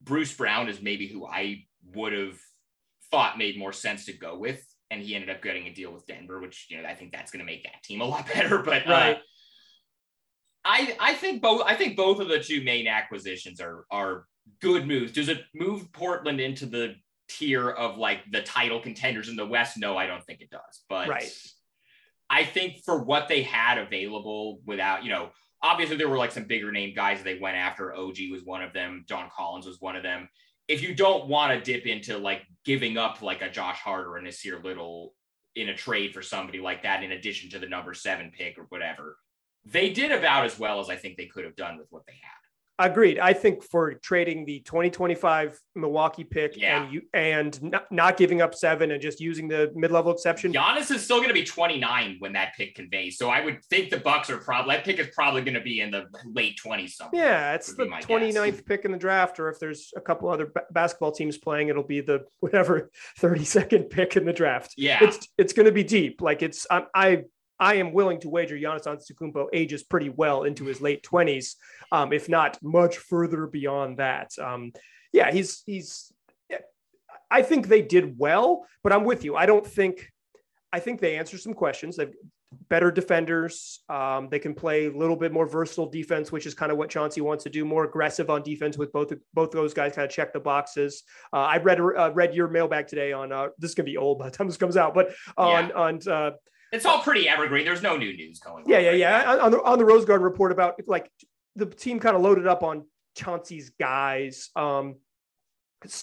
Bruce 0.02 0.34
Brown 0.34 0.68
is 0.68 0.82
maybe 0.82 1.06
who 1.06 1.26
I 1.26 1.64
would 1.94 2.12
have 2.12 2.38
thought 3.10 3.38
made 3.38 3.58
more 3.58 3.72
sense 3.72 4.06
to 4.06 4.12
go 4.12 4.38
with 4.38 4.64
and 4.92 5.02
he 5.02 5.14
ended 5.14 5.30
up 5.30 5.42
getting 5.42 5.66
a 5.66 5.72
deal 5.72 5.90
with 5.90 6.06
Denver, 6.06 6.38
which 6.38 6.66
you 6.68 6.80
know 6.80 6.88
I 6.88 6.94
think 6.94 7.12
that's 7.12 7.32
going 7.32 7.40
to 7.40 7.50
make 7.50 7.64
that 7.64 7.82
team 7.82 8.02
a 8.02 8.04
lot 8.04 8.26
better. 8.34 8.58
But 8.58 8.86
uh, 8.86 8.90
right. 8.90 9.16
Uh, 9.16 9.20
I 10.64 10.96
I 11.00 11.14
think 11.14 11.42
both 11.42 11.62
I 11.66 11.74
think 11.74 11.96
both 11.96 12.20
of 12.20 12.28
the 12.28 12.38
two 12.38 12.62
main 12.62 12.86
acquisitions 12.86 13.60
are 13.60 13.86
are 13.90 14.26
good 14.60 14.86
moves. 14.86 15.12
Does 15.12 15.28
it 15.28 15.44
move 15.54 15.90
Portland 15.92 16.40
into 16.40 16.66
the 16.66 16.94
tier 17.28 17.70
of 17.70 17.96
like 17.96 18.20
the 18.30 18.42
title 18.42 18.80
contenders 18.80 19.28
in 19.28 19.36
the 19.36 19.46
West? 19.46 19.78
No, 19.78 19.96
I 19.96 20.06
don't 20.06 20.24
think 20.24 20.40
it 20.40 20.50
does. 20.50 20.84
But 20.88 21.08
right. 21.08 21.32
I 22.28 22.44
think 22.44 22.84
for 22.84 23.02
what 23.02 23.28
they 23.28 23.42
had 23.42 23.78
available 23.78 24.60
without, 24.64 25.04
you 25.04 25.10
know, 25.10 25.30
obviously 25.62 25.96
there 25.96 26.08
were 26.08 26.16
like 26.16 26.32
some 26.32 26.44
bigger 26.44 26.72
name 26.72 26.94
guys 26.94 27.22
they 27.22 27.38
went 27.38 27.56
after. 27.56 27.94
OG 27.94 28.16
was 28.30 28.42
one 28.44 28.62
of 28.62 28.72
them. 28.72 29.04
John 29.08 29.28
Collins 29.34 29.66
was 29.66 29.80
one 29.80 29.96
of 29.96 30.02
them 30.02 30.28
if 30.68 30.82
you 30.82 30.94
don't 30.94 31.26
want 31.28 31.52
to 31.52 31.72
dip 31.72 31.86
into 31.86 32.18
like 32.18 32.42
giving 32.64 32.96
up 32.96 33.22
like 33.22 33.42
a 33.42 33.50
Josh 33.50 33.78
Hart 33.78 34.06
or 34.06 34.18
a 34.18 34.22
Nassir 34.22 34.62
Little 34.62 35.14
in 35.54 35.68
a 35.68 35.76
trade 35.76 36.14
for 36.14 36.22
somebody 36.22 36.60
like 36.60 36.82
that, 36.82 37.02
in 37.02 37.12
addition 37.12 37.50
to 37.50 37.58
the 37.58 37.68
number 37.68 37.94
seven 37.94 38.30
pick 38.36 38.58
or 38.58 38.66
whatever, 38.68 39.18
they 39.64 39.90
did 39.90 40.12
about 40.12 40.44
as 40.44 40.58
well 40.58 40.80
as 40.80 40.88
I 40.88 40.96
think 40.96 41.16
they 41.16 41.26
could 41.26 41.44
have 41.44 41.56
done 41.56 41.78
with 41.78 41.88
what 41.90 42.06
they 42.06 42.18
had. 42.22 42.41
Agreed. 42.78 43.18
I 43.18 43.32
think 43.32 43.62
for 43.62 43.94
trading 43.94 44.44
the 44.44 44.60
2025 44.60 45.58
Milwaukee 45.74 46.24
pick 46.24 46.56
Yeah. 46.56 46.82
and 46.82 46.92
you 46.92 47.02
and 47.12 47.62
not, 47.62 47.92
not 47.92 48.16
giving 48.16 48.40
up 48.40 48.54
seven 48.54 48.90
and 48.90 49.00
just 49.00 49.20
using 49.20 49.46
the 49.46 49.70
mid-level 49.74 50.10
exception. 50.12 50.52
Giannis 50.52 50.90
is 50.90 51.02
still 51.04 51.18
going 51.18 51.28
to 51.28 51.34
be 51.34 51.44
29 51.44 52.16
when 52.18 52.32
that 52.32 52.54
pick 52.56 52.74
conveys. 52.74 53.18
So 53.18 53.28
I 53.28 53.44
would 53.44 53.62
think 53.66 53.90
the 53.90 53.98
Bucks 53.98 54.30
are 54.30 54.38
probably 54.38 54.74
that 54.74 54.84
pick 54.84 54.98
is 54.98 55.08
probably 55.14 55.42
going 55.42 55.54
to 55.54 55.60
be 55.60 55.80
in 55.80 55.90
the 55.90 56.06
late 56.34 56.58
20s 56.64 56.90
somewhere. 56.92 57.22
Yeah, 57.22 57.54
it's 57.54 57.72
the 57.74 57.84
be 57.84 57.90
my 57.90 58.00
guess. 58.00 58.06
29th 58.08 58.64
pick 58.66 58.84
in 58.84 58.90
the 58.92 58.98
draft, 58.98 59.38
or 59.38 59.48
if 59.50 59.58
there's 59.60 59.92
a 59.96 60.00
couple 60.00 60.28
other 60.30 60.46
ba- 60.46 60.64
basketball 60.72 61.12
teams 61.12 61.38
playing, 61.38 61.68
it'll 61.68 61.82
be 61.82 62.00
the 62.00 62.24
whatever 62.40 62.90
32nd 63.20 63.90
pick 63.90 64.16
in 64.16 64.24
the 64.24 64.32
draft. 64.32 64.74
Yeah. 64.76 64.98
It's 65.04 65.28
it's 65.38 65.52
going 65.52 65.66
to 65.66 65.72
be 65.72 65.84
deep. 65.84 66.20
Like 66.22 66.42
it's 66.42 66.66
I'm, 66.70 66.86
I 66.94 67.24
I 67.62 67.74
am 67.74 67.92
willing 67.92 68.18
to 68.20 68.28
wager 68.28 68.56
Giannis 68.56 68.86
Antetokounmpo 68.86 69.46
ages 69.52 69.84
pretty 69.84 70.08
well 70.08 70.42
into 70.42 70.64
his 70.64 70.80
late 70.80 71.04
20s, 71.04 71.54
um, 71.92 72.12
if 72.12 72.28
not 72.28 72.58
much 72.60 72.98
further 72.98 73.46
beyond 73.46 73.98
that. 73.98 74.32
Um, 74.36 74.72
yeah, 75.12 75.30
he's 75.30 75.62
he's. 75.64 76.12
I 77.30 77.40
think 77.42 77.68
they 77.68 77.80
did 77.80 78.18
well, 78.18 78.66
but 78.82 78.92
I'm 78.92 79.04
with 79.04 79.24
you. 79.24 79.36
I 79.36 79.46
don't 79.46 79.66
think. 79.66 80.10
I 80.72 80.80
think 80.80 81.00
they 81.00 81.16
answer 81.16 81.38
some 81.38 81.54
questions. 81.54 81.96
They've 81.96 82.12
better 82.68 82.90
defenders. 82.90 83.80
Um, 83.88 84.28
they 84.28 84.40
can 84.40 84.54
play 84.54 84.86
a 84.86 84.90
little 84.90 85.16
bit 85.16 85.32
more 85.32 85.46
versatile 85.46 85.88
defense, 85.88 86.32
which 86.32 86.46
is 86.46 86.54
kind 86.54 86.72
of 86.72 86.78
what 86.78 86.90
Chauncey 86.90 87.20
wants 87.20 87.44
to 87.44 87.50
do. 87.50 87.64
More 87.64 87.84
aggressive 87.84 88.28
on 88.28 88.42
defense 88.42 88.76
with 88.76 88.92
both 88.92 89.12
both 89.34 89.52
those 89.52 89.72
guys. 89.72 89.94
Kind 89.94 90.04
of 90.04 90.10
check 90.10 90.32
the 90.32 90.40
boxes. 90.40 91.04
Uh, 91.32 91.36
I 91.36 91.58
read 91.58 91.80
uh, 91.80 92.10
read 92.12 92.34
your 92.34 92.48
mailbag 92.48 92.88
today 92.88 93.12
on. 93.12 93.30
Uh, 93.30 93.48
this 93.58 93.70
is 93.70 93.74
gonna 93.76 93.84
be 93.84 93.96
old 93.96 94.18
by 94.18 94.24
the 94.24 94.36
time 94.36 94.48
this 94.48 94.56
comes 94.56 94.76
out, 94.76 94.94
but 94.94 95.12
on 95.36 95.70
on 95.72 96.00
uh, 96.08 96.32
It's 96.72 96.86
all 96.86 97.00
pretty 97.02 97.28
evergreen. 97.28 97.64
There's 97.64 97.82
no 97.82 97.96
new 97.96 98.12
news 98.16 98.40
going 98.40 98.64
on. 98.64 98.70
yeah, 98.70 98.78
yeah, 98.78 98.88
right 98.90 98.98
yeah. 98.98 99.22
now. 99.36 99.40
On- 99.44 99.50
the 99.52 99.62
on 99.62 99.78
the 99.78 99.84
Rose 99.84 100.04
Garden 100.04 100.24
report 100.24 100.52
about 100.52 100.80
like 100.86 101.10
the 101.56 101.66
team 101.66 102.00
kind 102.00 102.16
of 102.16 102.22
loaded 102.22 102.46
up 102.46 102.62
on 102.62 102.86
Chauncey's 103.16 103.70
guys, 103.78 104.48
um, 104.56 104.96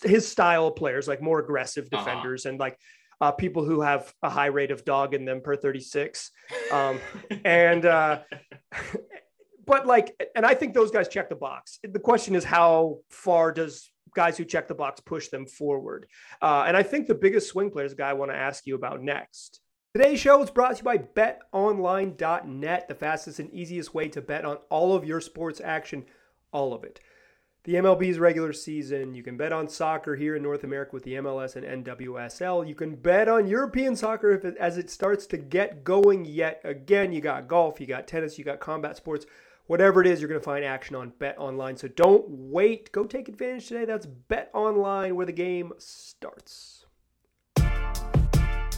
his- 0.03 0.27
style 0.27 0.67
of 0.67 0.75
players, 0.75 1.07
like 1.07 1.21
more 1.21 1.39
aggressive 1.39 1.87
Uh-huh. 1.91 2.03
defenders 2.05 2.45
and 2.45 2.59
like 2.59 2.77
uh, 3.21 3.31
people 3.31 3.65
who 3.65 3.81
have 3.81 4.13
a 4.23 4.29
high 4.29 4.45
rate 4.45 4.71
of 4.71 4.85
dog 4.85 5.13
in 5.13 5.25
them 5.25 5.41
per 5.41 5.55
36. 5.55 6.31
Um, 6.71 6.99
and 7.45 7.85
uh, 7.85 8.19
but 9.65 9.85
like, 9.87 10.15
and 10.35 10.45
I 10.45 10.53
think 10.53 10.73
those 10.73 10.91
guys 10.91 11.07
check 11.07 11.29
the 11.29 11.35
box. 11.35 11.79
The 11.83 11.99
question 11.99 12.35
is, 12.35 12.43
how 12.43 12.99
far 13.09 13.51
does 13.51 13.91
guys 14.15 14.37
who 14.37 14.45
check 14.45 14.67
the 14.67 14.75
box 14.75 15.01
push 15.01 15.29
them 15.29 15.45
forward? 15.45 16.07
Uh, 16.41 16.63
and 16.67 16.77
I 16.77 16.83
think 16.83 17.07
the 17.07 17.15
biggest 17.15 17.49
swing 17.49 17.69
players 17.71 17.93
guy 17.93 18.09
I 18.09 18.13
want 18.13 18.31
to 18.31 18.37
ask 18.37 18.65
you 18.65 18.75
about 18.75 19.01
next. 19.03 19.59
Today's 19.95 20.19
show 20.19 20.43
is 20.43 20.51
brought 20.51 20.75
to 20.75 20.77
you 20.77 20.83
by 20.83 20.99
betonline.net, 20.99 22.87
the 22.87 22.93
fastest 22.93 23.39
and 23.39 23.51
easiest 23.51 23.91
way 23.91 24.07
to 24.09 24.21
bet 24.21 24.45
on 24.45 24.57
all 24.69 24.93
of 24.93 25.03
your 25.03 25.19
sports 25.19 25.59
action, 25.59 26.05
all 26.51 26.75
of 26.75 26.83
it. 26.83 26.99
The 27.63 27.73
MLB's 27.73 28.19
regular 28.19 28.53
season, 28.53 29.15
you 29.15 29.23
can 29.23 29.35
bet 29.35 29.51
on 29.51 29.67
soccer 29.67 30.15
here 30.15 30.35
in 30.35 30.43
North 30.43 30.63
America 30.63 30.91
with 30.93 31.05
the 31.05 31.15
MLS 31.15 31.55
and 31.55 31.83
NWSL. 31.83 32.67
You 32.67 32.75
can 32.75 32.97
bet 32.97 33.27
on 33.27 33.47
European 33.47 33.95
soccer 33.95 34.29
if 34.29 34.45
it, 34.45 34.55
as 34.57 34.77
it 34.77 34.91
starts 34.91 35.25
to 35.25 35.37
get 35.37 35.83
going 35.83 36.23
yet 36.23 36.61
again. 36.63 37.11
You 37.11 37.19
got 37.19 37.47
golf, 37.47 37.81
you 37.81 37.87
got 37.87 38.05
tennis, 38.05 38.37
you 38.37 38.45
got 38.45 38.59
combat 38.59 38.95
sports. 38.95 39.25
Whatever 39.65 40.01
it 40.01 40.07
is, 40.07 40.21
you're 40.21 40.29
going 40.29 40.39
to 40.39 40.45
find 40.45 40.63
action 40.63 40.95
on 40.95 41.13
BetOnline. 41.19 41.79
So 41.79 41.87
don't 41.87 42.25
wait. 42.29 42.91
Go 42.91 43.05
take 43.05 43.27
advantage 43.27 43.67
today. 43.67 43.85
That's 43.85 44.05
BetOnline 44.05 45.13
where 45.13 45.25
the 45.25 45.31
game 45.31 45.73
starts. 45.79 46.78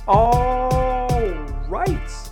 All 0.08 1.08
right. 1.70 2.30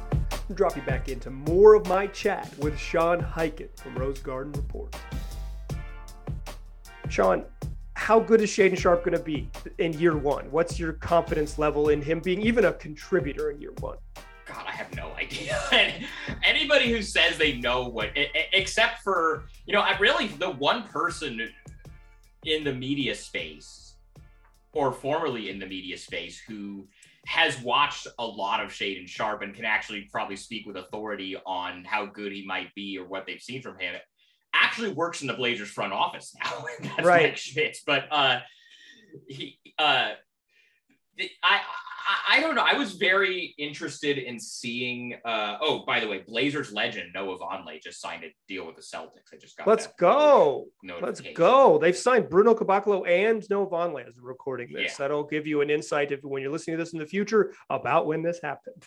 Drop 0.56 0.76
you 0.76 0.82
back 0.82 1.08
into 1.08 1.30
more 1.30 1.76
of 1.76 1.88
my 1.88 2.08
chat 2.08 2.52
with 2.58 2.78
Sean 2.80 3.22
Highkin 3.22 3.70
from 3.80 3.96
Rose 3.96 4.20
Garden 4.20 4.52
Report. 4.54 4.96
Sean, 7.10 7.46
how 7.94 8.20
good 8.20 8.42
is 8.42 8.50
Shaedon 8.50 8.78
Sharpe 8.78 9.06
going 9.06 9.16
to 9.16 9.24
be 9.24 9.52
in 9.78 9.94
year 9.94 10.18
one? 10.18 10.50
What's 10.52 10.80
your 10.80 10.94
confidence 10.94 11.60
level 11.60 11.90
in 11.90 12.02
him 12.02 12.22
being 12.22 12.42
even 12.42 12.66
a 12.66 12.74
contributor 12.74 13.52
in 13.52 13.62
year 13.62 13.74
one? 13.82 13.98
God, 14.48 14.66
I 14.68 14.72
have 14.72 14.96
no 14.96 15.12
idea. 15.14 15.60
Anybody 16.44 16.92
who 16.92 17.04
says 17.04 17.38
they 17.38 17.58
know 17.58 17.88
what, 17.88 18.10
except 18.52 19.04
for, 19.04 19.44
you 19.68 19.74
know, 19.74 19.82
I 19.82 19.96
really, 20.00 20.28
the 20.28 20.50
one 20.50 20.84
person 20.84 21.40
in 22.46 22.64
the 22.64 22.74
media 22.74 23.14
space 23.14 23.94
or 24.74 24.92
formerly 24.92 25.50
in 25.50 25.60
the 25.60 25.68
media 25.68 25.98
space 25.98 26.40
who 26.40 26.88
has 27.26 27.60
watched 27.62 28.08
a 28.18 28.26
lot 28.26 28.64
of 28.64 28.72
Shaedon 28.72 29.08
Sharpe 29.08 29.42
and 29.42 29.54
can 29.54 29.66
actually 29.66 30.08
probably 30.12 30.36
speak 30.36 30.66
with 30.66 30.78
authority 30.78 31.36
on 31.46 31.84
how 31.84 32.06
good 32.06 32.32
he 32.32 32.46
might 32.46 32.74
be 32.76 32.98
or 32.98 33.06
what 33.06 33.26
they've 33.26 33.42
seen 33.42 33.62
from 33.62 33.78
him 33.78 33.96
actually 34.54 34.92
works 34.92 35.22
in 35.22 35.28
the 35.28 35.34
Blazers 35.34 35.70
front 35.70 35.94
office 35.94 36.36
now. 36.44 36.66
That's 36.82 37.08
Right. 37.08 37.30
Mike 37.30 37.38
Schmitz. 37.38 37.84
But 37.86 38.06
uh 38.12 38.40
he 39.28 39.60
uh 39.78 40.12
I, 41.44 41.60
I 42.10 42.40
I 42.40 42.42
don't 42.42 42.56
know. 42.56 42.66
I 42.66 42.74
was 42.74 42.94
very 42.94 43.54
interested 43.58 44.18
in 44.18 44.40
seeing. 44.40 45.16
Uh, 45.24 45.58
oh, 45.62 45.84
by 45.86 46.00
the 46.00 46.08
way, 46.08 46.24
Blazers 46.28 46.72
legend 46.72 47.12
Noah 47.14 47.38
Vonleh 47.38 47.82
just 47.82 48.02
signed 48.02 48.24
a 48.24 48.34
deal 48.48 48.66
with 48.66 48.76
the 48.76 48.82
Celtics. 48.82 49.34
I 49.34 49.38
just 49.38 49.58
got. 49.58 49.68
Let's 49.68 49.88
go. 50.00 50.68
Let's 51.02 51.22
go. 51.22 51.78
They've 51.78 51.98
signed 51.98 52.30
Bruno 52.30 52.56
Caboclo 52.56 53.08
and 53.08 53.48
Noah 53.50 53.68
Vonleh 53.68 54.08
as 54.08 54.16
we're 54.20 54.30
recording 54.30 54.74
this. 54.74 54.92
Yeah. 54.92 54.96
That'll 54.98 55.24
give 55.24 55.46
you 55.46 55.62
an 55.62 55.70
insight 55.70 56.12
if 56.12 56.24
when 56.24 56.42
you're 56.42 56.52
listening 56.52 56.78
to 56.78 56.84
this 56.84 56.94
in 56.94 57.00
the 57.00 57.06
future 57.06 57.54
about 57.70 58.08
when 58.08 58.24
this 58.24 58.40
happened. 58.42 58.84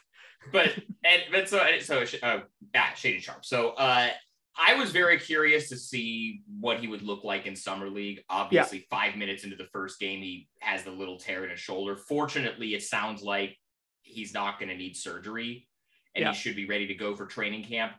But 0.50 0.74
and 1.04 1.22
but 1.30 1.48
so 1.48 1.64
so 1.80 2.04
uh, 2.22 2.40
yeah, 2.74 2.90
Shaedon 2.92 3.22
Sharpe. 3.22 3.44
So 3.44 3.70
uh, 3.70 4.08
I 4.56 4.74
was 4.74 4.90
very 4.90 5.18
curious 5.18 5.68
to 5.70 5.76
see 5.76 6.42
what 6.60 6.78
he 6.78 6.86
would 6.86 7.02
look 7.02 7.24
like 7.24 7.46
in 7.46 7.56
summer 7.56 7.88
league. 7.88 8.22
Obviously, 8.28 8.86
five 8.90 9.16
minutes 9.16 9.44
into 9.44 9.56
the 9.56 9.68
first 9.72 9.98
game, 9.98 10.20
he 10.20 10.48
has 10.60 10.82
the 10.82 10.90
little 10.90 11.18
tear 11.18 11.44
in 11.44 11.50
his 11.50 11.60
shoulder. 11.60 11.96
Fortunately, 11.96 12.74
it 12.74 12.82
sounds 12.82 13.22
like 13.22 13.56
he's 14.02 14.34
not 14.34 14.58
going 14.58 14.68
to 14.68 14.76
need 14.76 14.96
surgery, 14.96 15.68
and 16.14 16.22
Yeah. 16.22 16.32
he 16.32 16.38
should 16.38 16.56
be 16.56 16.66
ready 16.66 16.86
to 16.88 16.94
go 16.94 17.16
for 17.16 17.26
training 17.26 17.64
camp. 17.64 17.92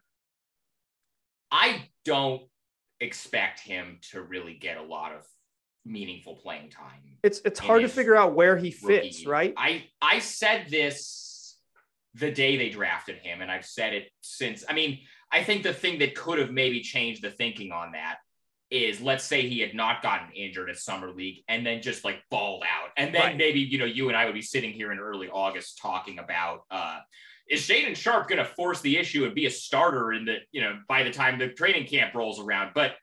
I 1.51 1.89
don't 2.05 2.43
expect 2.99 3.59
him 3.59 3.99
to 4.11 4.21
really 4.21 4.53
get 4.53 4.77
a 4.77 4.81
lot 4.83 5.13
of 5.13 5.25
meaningful 5.85 6.35
playing 6.37 6.69
time 6.69 7.17
It's 7.23 7.41
it's 7.43 7.59
hard 7.59 7.81
to 7.81 7.89
figure 7.89 8.15
out 8.15 8.33
where 8.33 8.55
he 8.57 8.71
fits, 8.71 9.25
right? 9.25 9.53
I 9.57 9.85
I 10.01 10.19
said 10.19 10.67
this 10.69 11.57
the 12.13 12.31
day 12.31 12.57
they 12.57 12.69
drafted 12.69 13.17
him, 13.17 13.41
and 13.41 13.51
I've 13.51 13.65
said 13.65 13.93
it 13.93 14.09
since. 14.21 14.63
I 14.69 14.73
mean, 14.73 14.99
I 15.33 15.43
think 15.43 15.63
the 15.63 15.73
thing 15.73 15.99
that 15.99 16.13
could 16.15 16.37
have 16.39 16.51
maybe 16.51 16.79
changed 16.81 17.23
the 17.23 17.31
thinking 17.31 17.71
on 17.71 17.93
that 17.93 18.17
is 18.69 19.01
let's 19.01 19.23
say 19.23 19.41
he 19.47 19.59
had 19.59 19.73
not 19.73 20.01
gotten 20.01 20.31
injured 20.33 20.69
at 20.69 20.77
summer 20.77 21.11
league 21.11 21.43
and 21.47 21.65
then 21.65 21.81
just 21.81 22.05
like 22.05 22.21
balled 22.29 22.63
out, 22.63 22.89
and 22.97 23.13
then 23.13 23.21
Right. 23.21 23.37
maybe 23.37 23.59
you 23.59 23.77
know 23.79 23.85
you 23.85 24.07
and 24.09 24.17
I 24.17 24.25
would 24.25 24.33
be 24.33 24.41
sitting 24.41 24.71
here 24.71 24.91
in 24.91 24.99
early 24.99 25.29
August 25.29 25.79
talking 25.81 26.19
about. 26.19 26.61
uh 26.71 26.99
is 27.49 27.67
Shaedon 27.67 27.93
Sharpe 27.95 28.29
going 28.29 28.39
to 28.39 28.45
force 28.45 28.79
the 28.79 28.97
issue 28.97 29.25
and 29.25 29.35
be 29.35 29.47
a 29.47 29.51
starter 29.51 30.13
in 30.13 30.23
the, 30.23 30.37
you 30.53 30.61
know, 30.61 30.79
by 30.87 31.03
the 31.03 31.11
time 31.11 31.37
the 31.37 31.49
training 31.49 31.87
camp 31.87 32.15
rolls 32.15 32.39
around? 32.39 32.71
But 32.73 32.95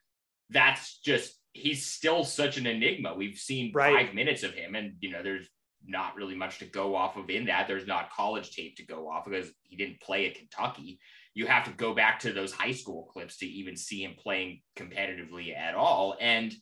that's 0.49 0.99
just, 1.00 1.34
he's 1.52 1.84
still 1.84 2.25
such 2.25 2.56
an 2.56 2.66
enigma. 2.66 3.14
We've 3.14 3.37
seen 3.37 3.70
Right. 3.75 4.06
five 4.06 4.14
minutes 4.14 4.42
of 4.42 4.54
him, 4.54 4.75
and, 4.76 4.94
you 5.00 5.10
know, 5.10 5.22
there's 5.22 5.46
not 5.87 6.16
really 6.16 6.34
much 6.34 6.58
to 6.60 6.64
go 6.64 6.94
off 6.96 7.18
of 7.18 7.28
in 7.28 7.44
that. 7.46 7.68
There's 7.68 7.87
not 7.87 8.10
college 8.12 8.50
tape 8.56 8.76
to 8.76 8.82
go 8.87 9.10
off 9.10 9.26
because 9.26 9.50
he 9.62 9.76
didn't 9.76 10.00
play 10.00 10.26
at 10.26 10.37
Kentucky. 10.37 10.99
You 11.34 11.46
have 11.46 11.64
to 11.64 11.70
go 11.70 11.94
back 11.94 12.20
to 12.20 12.32
those 12.32 12.52
high 12.52 12.72
school 12.72 13.08
clips 13.12 13.38
to 13.38 13.46
even 13.46 13.76
see 13.76 14.02
him 14.02 14.14
playing 14.18 14.62
competitively 14.76 15.56
at 15.56 15.75
all. 15.75 16.16
And 16.20 16.52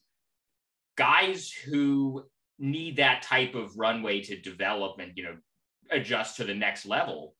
guys 0.97 1.51
who 1.51 2.25
need 2.59 2.97
that 2.97 3.23
type 3.23 3.55
of 3.55 3.79
runway 3.79 4.21
to 4.23 4.41
develop 4.41 4.99
and, 4.99 5.13
you 5.15 5.23
know, 5.25 5.37
adjust 5.91 6.37
to 6.37 6.45
the 6.45 6.55
next 6.55 6.87
level. 6.87 7.35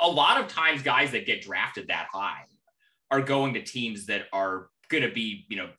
A 0.00 0.08
lot 0.08 0.40
of 0.40 0.48
times, 0.48 0.82
guys 0.82 1.12
that 1.12 1.26
get 1.26 1.42
drafted 1.42 1.88
that 1.88 2.08
high 2.12 2.44
are 3.10 3.22
going 3.22 3.54
to 3.54 3.62
teams 3.62 4.06
that 4.06 4.26
are 4.32 4.68
going 4.88 5.02
to 5.02 5.12
be, 5.12 5.46
you 5.48 5.56
know, 5.56 5.70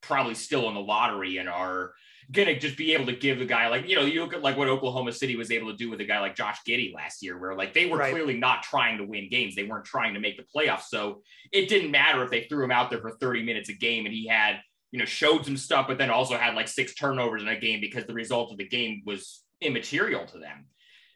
probably 0.00 0.34
still 0.34 0.68
in 0.68 0.74
the 0.74 0.80
lottery 0.80 1.38
and 1.38 1.48
are 1.48 1.92
to 2.32 2.58
just 2.58 2.76
be 2.76 2.92
able 2.94 3.06
to 3.06 3.12
give 3.12 3.38
the 3.38 3.44
guy 3.44 3.68
like, 3.68 3.88
you 3.88 3.96
know, 3.96 4.02
you 4.02 4.22
look 4.22 4.32
at 4.34 4.42
like 4.42 4.56
what 4.56 4.68
Oklahoma 4.68 5.12
City 5.12 5.36
was 5.36 5.50
able 5.50 5.70
to 5.70 5.76
do 5.76 5.90
with 5.90 6.00
a 6.00 6.04
guy 6.04 6.20
like 6.20 6.34
Josh 6.36 6.58
Giddey 6.66 6.94
last 6.94 7.22
year, 7.22 7.38
where 7.38 7.54
like 7.54 7.74
they 7.74 7.86
were 7.86 7.98
Right. 7.98 8.12
clearly 8.12 8.36
not 8.38 8.62
trying 8.62 8.98
to 8.98 9.04
win 9.04 9.28
games. 9.28 9.54
They 9.54 9.64
weren't 9.64 9.84
trying 9.84 10.14
to 10.14 10.20
make 10.20 10.36
the 10.36 10.44
playoffs. 10.54 10.82
So 10.88 11.22
it 11.52 11.68
didn't 11.68 11.90
matter 11.90 12.22
if 12.22 12.30
they 12.30 12.44
threw 12.44 12.64
him 12.64 12.70
out 12.70 12.90
there 12.90 13.00
for 13.00 13.10
30 13.10 13.42
minutes 13.42 13.68
a 13.68 13.72
game 13.72 14.06
and 14.06 14.14
he 14.14 14.26
had, 14.28 14.60
you 14.92 14.98
know, 14.98 15.04
showed 15.04 15.44
some 15.44 15.56
stuff, 15.56 15.86
but 15.88 15.98
then 15.98 16.10
also 16.10 16.36
had 16.36 16.54
like 16.54 16.68
six 16.68 16.94
turnovers 16.94 17.42
in 17.42 17.48
a 17.48 17.58
game 17.58 17.80
because 17.80 18.04
the 18.04 18.14
result 18.14 18.52
of 18.52 18.58
the 18.58 18.68
game 18.68 19.02
was 19.04 19.42
immaterial 19.60 20.24
to 20.26 20.38
them. 20.38 20.66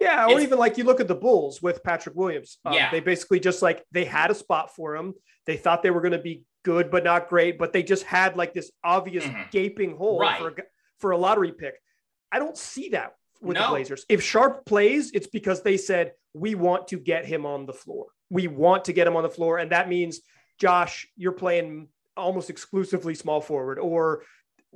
Yeah, 0.01 0.25
or 0.27 0.31
It's- 0.31 0.43
even 0.43 0.59
like 0.59 0.77
you 0.79 0.85
look 0.85 1.01
at 1.01 1.09
the 1.09 1.15
Bulls 1.15 1.63
with 1.63 1.83
Patrick 1.85 2.17
Williams. 2.17 2.59
Um, 2.65 2.73
Yeah. 2.75 2.91
They 2.91 3.01
basically 3.01 3.39
just 3.41 3.63
like 3.63 3.85
they 3.93 4.05
had 4.05 4.31
a 4.31 4.35
spot 4.35 4.75
for 4.75 4.97
him. 4.97 5.15
They 5.47 5.57
thought 5.57 5.83
they 5.83 5.91
were 5.93 6.01
going 6.01 6.13
to 6.13 6.19
be 6.19 6.43
good, 6.65 6.91
but 6.91 7.05
not 7.05 7.29
great. 7.29 7.59
But 7.59 7.73
they 7.73 7.83
just 7.83 8.03
had 8.05 8.37
like 8.37 8.53
this 8.55 8.73
obvious 8.83 9.25
Mhm. 9.25 9.51
gaping 9.51 9.97
hole 9.97 10.19
Right. 10.19 10.39
for, 10.41 10.55
for 11.05 11.11
a 11.11 11.19
lottery 11.19 11.53
pick. 11.53 11.75
I 12.33 12.39
don't 12.39 12.57
see 12.57 12.89
that 12.89 13.13
with 13.43 13.59
the 13.59 13.67
Blazers. 13.69 14.07
If 14.09 14.23
Sharpe 14.23 14.65
plays, 14.65 15.11
it's 15.11 15.27
because 15.27 15.61
they 15.61 15.77
said, 15.77 16.13
we 16.33 16.55
want 16.55 16.89
to 16.89 16.99
get 16.99 17.27
him 17.27 17.45
on 17.45 17.67
the 17.67 17.75
floor. 17.75 18.07
We 18.31 18.47
want 18.47 18.87
to 18.87 18.95
get 18.95 19.07
him 19.07 19.15
on 19.15 19.23
the 19.23 19.29
floor. 19.29 19.59
And 19.59 19.71
that 19.71 19.87
means, 19.87 20.23
Josh, 20.59 21.07
you're 21.15 21.33
playing 21.33 21.89
almost 22.17 22.49
exclusively 22.49 23.15
small 23.15 23.43
forward, 23.43 23.79
or 23.79 24.23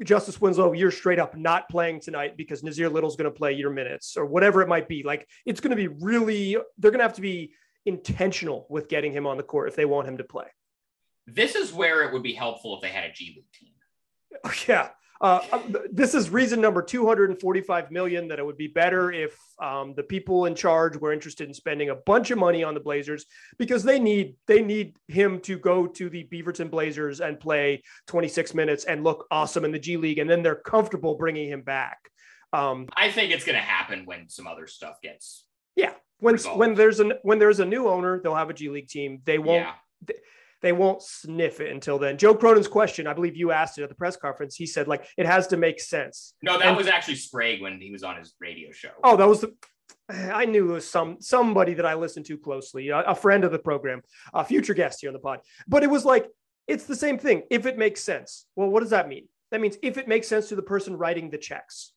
Justice 0.04 0.38
Winslow, 0.38 0.74
you're 0.74 0.90
straight 0.90 1.18
up 1.18 1.34
not 1.34 1.66
playing 1.70 2.00
tonight 2.00 2.36
because 2.36 2.60
Nassir 2.60 2.92
Little's 2.92 3.16
going 3.16 3.32
to 3.32 3.34
play 3.34 3.54
your 3.54 3.70
minutes 3.70 4.18
or 4.18 4.26
whatever 4.26 4.60
it 4.60 4.68
might 4.68 4.86
be. 4.86 5.02
Like 5.02 5.26
it's 5.46 5.60
going 5.62 5.70
to 5.70 5.76
be 5.76 5.88
really, 5.88 6.58
they're 6.76 6.90
going 6.90 6.98
to 6.98 7.04
have 7.04 7.14
to 7.14 7.22
be 7.22 7.54
intentional 7.86 8.66
with 8.68 8.90
getting 8.90 9.12
him 9.12 9.26
on 9.26 9.38
the 9.38 9.42
court 9.42 9.70
if 9.70 9.76
they 9.76 9.86
want 9.86 10.06
him 10.06 10.18
to 10.18 10.24
play. 10.24 10.48
This 11.26 11.54
is 11.54 11.72
where 11.72 12.02
it 12.02 12.12
would 12.12 12.22
be 12.22 12.34
helpful 12.34 12.76
if 12.76 12.82
they 12.82 12.90
had 12.90 13.04
a 13.04 13.12
G 13.14 13.32
League 13.34 13.50
team. 13.50 13.70
Yeah. 14.68 14.90
Uh, 15.20 15.40
this 15.90 16.14
is 16.14 16.30
reason 16.30 16.60
number 16.60 16.80
245 16.80 17.90
million 17.90 18.28
that 18.28 18.38
it 18.38 18.46
would 18.46 18.56
be 18.56 18.68
better 18.68 19.10
if 19.10 19.36
um, 19.60 19.92
the 19.96 20.02
people 20.02 20.46
in 20.46 20.54
charge 20.54 20.96
were 20.96 21.12
interested 21.12 21.48
in 21.48 21.54
spending 21.54 21.90
a 21.90 21.94
bunch 21.94 22.30
of 22.30 22.38
money 22.38 22.62
on 22.62 22.72
the 22.72 22.80
Blazers 22.80 23.26
because 23.58 23.82
they 23.82 23.98
need 23.98 24.36
they 24.46 24.62
need 24.62 24.94
him 25.08 25.40
to 25.40 25.58
go 25.58 25.86
to 25.86 26.08
the 26.08 26.28
Beaverton 26.30 26.70
Blazers 26.70 27.20
and 27.20 27.40
play 27.40 27.82
26 28.06 28.54
minutes 28.54 28.84
and 28.84 29.02
look 29.02 29.26
awesome 29.30 29.64
in 29.64 29.72
the 29.72 29.78
G 29.78 29.96
League, 29.96 30.18
and 30.18 30.30
then 30.30 30.42
they're 30.42 30.54
comfortable 30.54 31.16
bringing 31.16 31.48
him 31.48 31.62
back. 31.62 31.98
Um, 32.52 32.86
I 32.96 33.10
think 33.10 33.32
it's 33.32 33.44
going 33.44 33.56
to 33.56 33.62
happen 33.62 34.06
when 34.06 34.28
some 34.28 34.46
other 34.46 34.66
stuff 34.66 35.00
gets 35.02 35.44
yeah 35.74 35.92
when 36.20 36.34
resolved. 36.34 36.58
when 36.58 36.74
there's 36.74 37.00
an 37.00 37.14
when 37.22 37.38
there's 37.38 37.60
a 37.60 37.64
new 37.64 37.88
owner 37.88 38.20
they'll 38.20 38.34
have 38.34 38.50
a 38.50 38.54
G 38.54 38.68
League 38.68 38.88
team. 38.88 39.20
They 39.24 39.38
won't. 39.38 39.64
Yeah. 39.64 39.72
They, 40.06 40.14
they 40.60 40.72
won't 40.72 41.02
sniff 41.02 41.60
it 41.60 41.70
until 41.70 41.98
then. 41.98 42.18
Joe 42.18 42.34
Cronin's 42.34 42.68
question, 42.68 43.06
I 43.06 43.12
believe 43.12 43.36
you 43.36 43.52
asked 43.52 43.78
it 43.78 43.82
at 43.82 43.88
the 43.88 43.94
press 43.94 44.16
conference. 44.16 44.56
He 44.56 44.66
said, 44.66 44.88
like, 44.88 45.06
it 45.16 45.26
has 45.26 45.46
to 45.48 45.56
make 45.56 45.80
sense. 45.80 46.34
No, 46.42 46.58
that 46.58 46.68
and, 46.68 46.76
was 46.76 46.88
actually 46.88 47.16
Sprague 47.16 47.62
when 47.62 47.80
he 47.80 47.90
was 47.90 48.02
on 48.02 48.16
his 48.16 48.34
radio 48.40 48.70
show. 48.72 48.90
Oh, 49.04 49.16
that 49.16 49.28
was 49.28 49.42
the. 49.42 49.54
I 50.10 50.46
knew 50.46 50.70
it 50.70 50.74
was 50.74 50.88
some 50.88 51.18
somebody 51.20 51.74
that 51.74 51.86
I 51.86 51.94
listened 51.94 52.26
to 52.26 52.38
closely, 52.38 52.88
a, 52.88 53.00
a 53.00 53.14
friend 53.14 53.44
of 53.44 53.52
the 53.52 53.58
program, 53.58 54.02
a 54.32 54.44
future 54.44 54.74
guest 54.74 55.00
here 55.00 55.10
on 55.10 55.14
the 55.14 55.20
pod. 55.20 55.40
But 55.66 55.82
it 55.82 55.90
was 55.90 56.04
like 56.04 56.28
it's 56.66 56.84
the 56.84 56.96
same 56.96 57.18
thing. 57.18 57.42
If 57.50 57.66
it 57.66 57.78
makes 57.78 58.02
sense, 58.02 58.46
well, 58.56 58.68
what 58.68 58.80
does 58.80 58.90
that 58.90 59.08
mean? 59.08 59.28
That 59.50 59.60
means 59.60 59.76
if 59.82 59.98
it 59.98 60.08
makes 60.08 60.28
sense 60.28 60.48
to 60.48 60.56
the 60.56 60.62
person 60.62 60.96
writing 60.96 61.30
the 61.30 61.38
checks, 61.38 61.92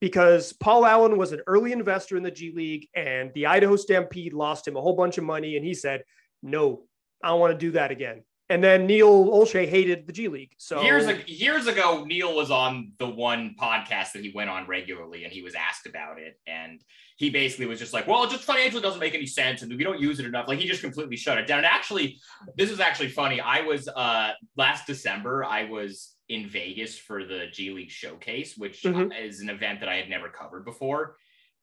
because 0.00 0.52
Paul 0.54 0.86
Allen 0.86 1.18
was 1.18 1.32
an 1.32 1.40
early 1.46 1.72
investor 1.72 2.16
in 2.16 2.22
the 2.22 2.30
G 2.30 2.52
League, 2.54 2.88
and 2.94 3.30
the 3.34 3.46
Idaho 3.46 3.76
Stampede 3.76 4.32
lost 4.32 4.66
him 4.66 4.76
a 4.76 4.80
whole 4.80 4.96
bunch 4.96 5.18
of 5.18 5.24
money, 5.24 5.56
and 5.56 5.64
he 5.64 5.74
said, 5.74 6.02
"No, 6.42 6.84
I 7.22 7.32
want 7.34 7.52
to 7.52 7.58
do 7.58 7.72
that 7.72 7.90
again. 7.90 8.22
And 8.50 8.64
then 8.64 8.84
Neil 8.86 9.26
Olshey 9.26 9.68
hated 9.68 10.08
the 10.08 10.12
G 10.12 10.26
League. 10.26 10.50
So 10.58 10.82
years 10.82 11.06
ago, 11.06 11.20
years 11.28 11.68
ago, 11.68 12.04
Neil 12.04 12.34
was 12.34 12.50
on 12.50 12.90
the 12.98 13.08
one 13.08 13.54
podcast 13.56 14.12
that 14.12 14.24
he 14.24 14.32
went 14.34 14.50
on 14.50 14.66
regularly, 14.66 15.22
and 15.22 15.32
he 15.32 15.40
was 15.40 15.54
asked 15.54 15.86
about 15.86 16.18
it, 16.18 16.34
and 16.48 16.82
he 17.16 17.30
basically 17.30 17.66
was 17.66 17.78
just 17.78 17.92
like, 17.92 18.08
"Well, 18.08 18.26
just 18.26 18.42
financially 18.42 18.82
doesn't 18.82 18.98
make 18.98 19.14
any 19.14 19.26
sense, 19.26 19.62
and 19.62 19.72
we 19.72 19.84
don't 19.84 20.00
use 20.00 20.18
it 20.18 20.26
enough." 20.26 20.48
Like 20.48 20.58
he 20.58 20.66
just 20.66 20.82
completely 20.82 21.16
shut 21.16 21.38
it 21.38 21.46
down. 21.46 21.58
And 21.58 21.66
actually, 21.66 22.18
this 22.56 22.72
is 22.72 22.80
actually 22.80 23.10
funny. 23.10 23.40
I 23.40 23.60
was 23.60 23.86
uh 23.86 24.32
last 24.56 24.84
December, 24.84 25.44
I 25.44 25.70
was 25.70 26.16
in 26.28 26.48
Vegas 26.48 26.98
for 26.98 27.24
the 27.24 27.46
G 27.52 27.70
League 27.70 27.90
Showcase, 27.90 28.56
which 28.56 28.82
mm-hmm. 28.82 29.12
is 29.12 29.40
an 29.40 29.48
event 29.48 29.78
that 29.78 29.88
I 29.88 29.94
had 29.94 30.10
never 30.10 30.28
covered 30.28 30.64
before, 30.64 31.14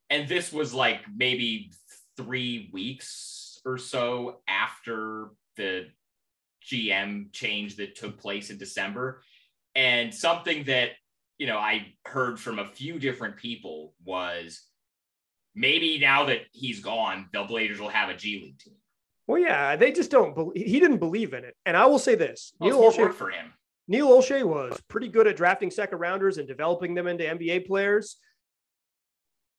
and 0.10 0.26
this 0.30 0.54
was 0.54 0.74
like 0.74 1.02
maybe 1.14 1.74
three 2.16 2.70
weeks 2.72 3.60
or 3.66 3.78
so 3.78 4.40
after 4.48 5.32
the 5.58 5.88
GM 6.66 7.32
change 7.34 7.76
that 7.78 7.96
took 7.96 8.20
place 8.20 8.50
in 8.50 8.58
December. 8.58 9.22
And 9.76 10.14
something 10.14 10.64
that, 10.66 10.92
you 11.38 11.48
know, 11.48 11.58
I 11.58 11.94
heard 12.06 12.40
from 12.40 12.60
a 12.60 12.66
few 12.66 13.00
different 13.00 13.38
people 13.38 13.94
was 14.06 14.64
maybe 15.56 16.00
now 16.00 16.26
that 16.26 16.42
he's 16.52 16.80
gone, 16.80 17.30
the 17.34 17.44
Blazers 17.44 17.80
will 17.80 17.90
have 17.90 18.10
a 18.10 18.16
G 18.16 18.42
League 18.42 18.60
team. 18.60 18.76
Well, 19.28 19.42
yeah, 19.42 19.76
they 19.76 19.92
just 19.92 20.10
don't. 20.10 20.34
believe 20.34 20.66
he 20.66 20.80
didn't 20.80 21.00
believe 21.00 21.34
in 21.34 21.44
it, 21.44 21.54
and 21.66 21.76
I 21.76 21.86
will 21.86 22.00
say 22.00 22.16
this: 22.16 22.54
well, 22.60 22.70
Neil 22.70 22.92
Olshey 22.92 23.14
for 23.14 23.30
him. 23.30 23.54
Neil 23.90 24.08
Olshey 24.08 24.44
was 24.44 24.80
pretty 24.88 25.10
good 25.10 25.28
at 25.28 25.36
drafting 25.36 25.70
second 25.70 26.00
rounders 26.00 26.38
and 26.38 26.48
developing 26.48 26.94
them 26.94 27.08
into 27.08 27.26
NBA 27.26 27.68
players. 27.68 28.18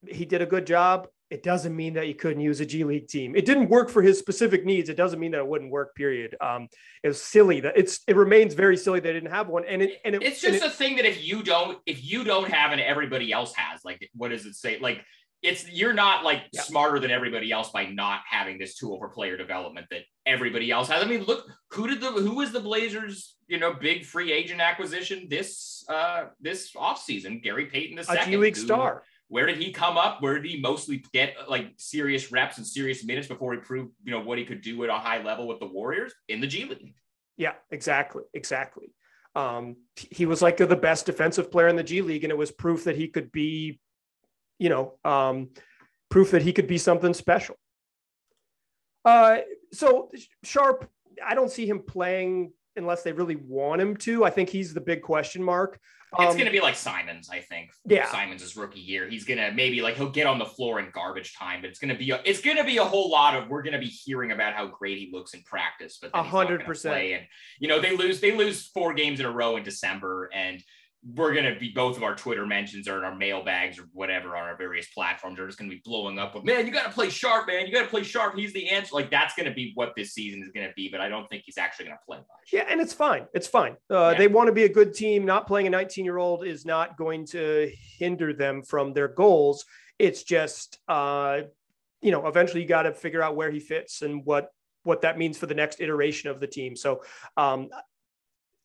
He 0.07 0.25
did 0.25 0.41
a 0.41 0.47
good 0.47 0.67
job 0.67 1.09
it 1.31 1.43
doesn't 1.43 1.77
mean 1.77 1.95
that 1.95 2.09
you 2.09 2.15
couldn't 2.15 2.41
use 2.41 2.61
a 2.61 2.67
G 2.67 2.85
League 2.85 3.09
team. 3.09 3.37
It 3.37 3.45
didn't 3.45 3.69
work 3.69 3.91
for 3.91 4.01
his 4.01 4.19
specific 4.19 4.65
needs. 4.65 4.89
It 4.89 4.97
doesn't 4.97 5.21
mean 5.21 5.33
that 5.33 5.39
it 5.39 5.47
wouldn't 5.47 5.71
work. 5.71 5.95
Period. 5.95 6.35
Um, 6.41 6.69
it 7.03 7.09
was 7.09 7.23
silly 7.23 7.61
that 7.61 7.75
it's. 7.77 8.01
It 8.07 8.17
remains 8.17 8.55
very 8.55 8.77
silly 8.77 9.01
they 9.01 9.13
didn't 9.13 9.31
have 9.31 9.49
one. 9.49 9.65
And 9.67 9.83
it 9.83 10.01
and 10.05 10.15
it, 10.15 10.23
it's 10.23 10.41
just 10.41 10.63
a 10.63 10.67
it, 10.67 10.73
thing 10.73 10.97
that 10.97 11.05
if 11.05 11.23
you 11.27 11.43
don't 11.43 11.79
if 11.85 12.03
you 12.03 12.25
don't 12.25 12.51
have 12.51 12.73
and 12.73 12.81
everybody 12.81 13.31
else 13.31 13.55
has, 13.57 13.85
like 13.85 14.09
what 14.15 14.29
does 14.29 14.47
it 14.47 14.55
say? 14.55 14.79
Like 14.79 15.05
it's 15.43 15.71
you're 15.71 15.93
not 15.93 16.25
like 16.25 16.45
yeah. 16.53 16.63
smarter 16.63 16.99
than 16.99 17.11
everybody 17.11 17.53
else 17.53 17.71
by 17.71 17.87
not 17.87 18.21
having 18.29 18.59
this 18.59 18.75
tool 18.75 18.99
for 18.99 19.09
player 19.09 19.37
development 19.37 19.87
that 19.91 20.03
everybody 20.25 20.71
else 20.71 20.89
has. 20.89 21.03
I 21.03 21.07
mean, 21.07 21.25
look 21.25 21.47
who 21.73 21.87
did 21.89 22.01
the 22.01 22.11
who 22.11 22.37
was 22.37 22.53
the 22.53 22.61
Blazers 22.61 23.37
you 23.47 23.59
know 23.59 23.75
big 23.75 24.07
free 24.07 24.33
agent 24.33 24.61
acquisition 24.61 25.27
this 25.29 25.85
uh 25.91 26.25
this 26.41 26.73
offseason? 26.73 27.43
Gary 27.43 27.67
Payton 27.67 27.97
the 27.97 28.05
second, 28.05 28.29
a 28.29 28.31
G 28.31 28.37
League 28.39 28.57
star 28.57 29.03
where 29.29 29.47
did 29.47 29.59
he 29.59 29.73
come 29.73 29.97
up? 29.97 30.23
Where 30.23 30.39
did 30.39 30.51
he 30.51 30.61
mostly 30.61 31.05
get 31.13 31.35
like 31.49 31.73
serious 31.77 32.33
reps 32.33 32.57
and 32.57 32.67
serious 32.67 33.05
minutes 33.05 33.29
before 33.29 33.53
he 33.53 33.61
proved, 33.61 33.93
you 34.03 34.11
know, 34.11 34.21
what 34.21 34.39
he 34.39 34.45
could 34.45 34.63
do 34.63 34.83
at 34.85 34.91
a 34.91 34.95
high 34.95 35.23
level 35.23 35.47
with 35.47 35.61
the 35.61 35.67
Warriors 35.67 36.15
in 36.29 36.41
the 36.41 36.47
G 36.47 36.65
League? 36.65 36.95
Yeah, 37.37 37.53
exactly. 37.71 38.25
Exactly. 38.33 38.93
Um, 39.35 39.77
he 39.95 40.27
was 40.27 40.43
like 40.43 40.57
the 40.57 40.75
best 40.75 41.07
defensive 41.07 41.51
player 41.51 41.69
in 41.69 41.77
the 41.77 41.83
G 41.83 42.01
League, 42.01 42.25
and 42.25 42.31
it 42.31 42.39
was 42.39 42.51
proof 42.51 42.85
that 42.85 42.97
he 42.97 43.09
could 43.09 43.31
be, 43.31 43.79
you 44.59 44.71
know, 44.71 44.95
um, 45.05 45.51
proof 46.11 46.31
that 46.31 46.43
he 46.43 46.53
could 46.53 46.67
be 46.67 46.79
something 46.79 47.13
special. 47.13 47.57
Uh, 49.05 49.39
so 49.73 50.11
Sharpe, 50.43 50.91
I 51.25 51.35
don't 51.35 51.51
see 51.51 51.67
him 51.67 51.81
playing 51.81 52.53
unless 52.79 53.03
they 53.03 53.13
really 53.13 53.37
want 53.37 53.81
him 53.81 53.97
to. 53.99 54.25
I 54.25 54.31
think 54.31 54.49
he's 54.49 54.73
the 54.73 54.81
big 54.81 55.03
question 55.03 55.43
mark. 55.43 55.79
Um, 56.17 56.27
it's 56.27 56.37
going 56.37 56.47
to 56.47 56.53
be 56.53 56.61
like 56.61 56.75
Simons, 56.75 57.29
I 57.31 57.41
think. 57.41 57.71
Yeah, 57.85 58.11
Simons' 58.11 58.57
rookie 58.57 58.81
year. 58.81 59.09
He's 59.09 59.25
going 59.25 59.39
to 59.39 59.53
maybe 59.53 59.83
like 59.83 59.97
he'll 59.97 60.09
get 60.09 60.27
on 60.27 60.39
the 60.39 60.47
floor 60.47 60.81
in 60.81 60.91
garbage 60.91 61.35
time, 61.35 61.61
but 61.61 61.69
it's 61.69 61.79
going 61.79 61.93
to 61.93 61.99
be 61.99 62.11
a, 62.11 62.21
it's 62.25 62.41
going 62.41 62.57
to 62.57 62.65
be 62.65 62.79
a 62.79 62.85
whole 62.85 63.11
lot 63.11 63.35
of 63.35 63.49
we're 63.49 63.63
going 63.63 63.75
to 63.75 63.79
be 63.79 63.87
hearing 63.87 64.33
about 64.33 64.55
how 64.55 64.67
great 64.67 64.97
he 64.97 65.11
looks 65.13 65.35
in 65.35 65.43
practice, 65.43 65.99
but 66.01 66.11
a 66.15 66.23
hundred 66.23 66.65
percent. 66.65 66.97
And 66.97 67.27
you 67.61 67.69
know 67.69 67.79
they 67.79 67.95
lose 67.95 68.21
they 68.21 68.35
lose 68.35 68.69
four 68.69 68.95
games 68.95 69.21
in 69.21 69.27
a 69.27 69.31
row 69.31 69.57
in 69.57 69.65
December, 69.65 70.31
and 70.33 70.63
we're 71.05 71.33
going 71.33 71.53
to 71.53 71.59
be 71.59 71.71
both 71.71 71.97
of 71.97 72.03
our 72.03 72.15
Twitter 72.15 72.45
mentions 72.45 72.89
or 72.89 72.99
in 72.99 73.05
our 73.05 73.15
mailbags 73.15 73.79
or 73.79 73.89
whatever 73.93 74.37
on 74.37 74.45
our 74.45 74.57
various 74.57 74.89
platforms 74.89 75.39
are 75.39 75.47
just 75.47 75.59
going 75.59 75.71
to 75.71 75.77
be 75.77 75.83
blowing 75.85 76.19
up 76.19 76.35
with, 76.35 76.45
man, 76.45 76.67
you 76.67 76.73
got 76.73 76.85
to 76.85 76.91
play 76.91 77.09
sharpe, 77.09 77.47
man. 77.47 77.67
You 77.67 77.73
got 77.73 77.83
to 77.83 77.89
play 77.89 78.03
sharpe. 78.03 78.37
He's 78.37 78.53
the 78.53 78.69
answer. 78.69 78.95
Like 78.95 79.11
that's 79.11 79.35
going 79.35 79.49
to 79.49 79.55
be 79.55 79.73
what 79.75 79.95
this 79.97 80.13
season 80.13 80.43
is 80.43 80.49
going 80.49 80.67
to 80.67 80.73
be, 80.75 80.89
but 80.91 81.01
I 81.01 81.09
don't 81.09 81.29
think 81.29 81.45
he's 81.47 81.57
actually 81.57 81.87
going 81.87 81.99
to 81.99 82.05
play 82.05 82.19
much. 82.19 82.53
Yeah. 82.53 82.65
And 82.69 82.81
it's 82.81 82.93
fine. 82.93 83.27
It's 83.33 83.47
fine. 83.47 83.77
Uh, 83.91 84.11
yeah. 84.13 84.19
They 84.19 84.27
want 84.27 84.49
to 84.49 84.53
be 84.53 84.65
a 84.65 84.69
good 84.69 84.93
team. 84.93 85.25
Not 85.25 85.47
playing 85.47 85.69
a 85.69 85.71
19 85.71 86.05
year 86.05 86.19
old 86.19 86.45
is 86.45 86.67
not 86.67 86.97
going 86.97 87.27
to 87.29 87.71
hinder 87.99 88.33
them 88.33 88.63
from 88.63 88.93
their 88.93 89.09
goals. 89.09 89.65
It's 90.01 90.25
just, 90.25 90.79
uh, 90.89 91.43
you 92.01 92.11
know, 92.11 92.27
eventually 92.27 92.63
you 92.63 92.69
got 92.69 92.83
to 92.83 92.93
figure 92.93 93.23
out 93.23 93.37
where 93.37 93.51
he 93.51 93.61
fits 93.61 94.03
and 94.03 94.25
what 94.25 94.51
what 94.85 95.03
that 95.03 95.19
means 95.19 95.37
for 95.37 95.47
the 95.47 95.55
next 95.55 95.81
iteration 95.81 96.31
of 96.31 96.41
the 96.41 96.47
team. 96.47 96.75
So 96.75 97.03
um, 97.37 97.69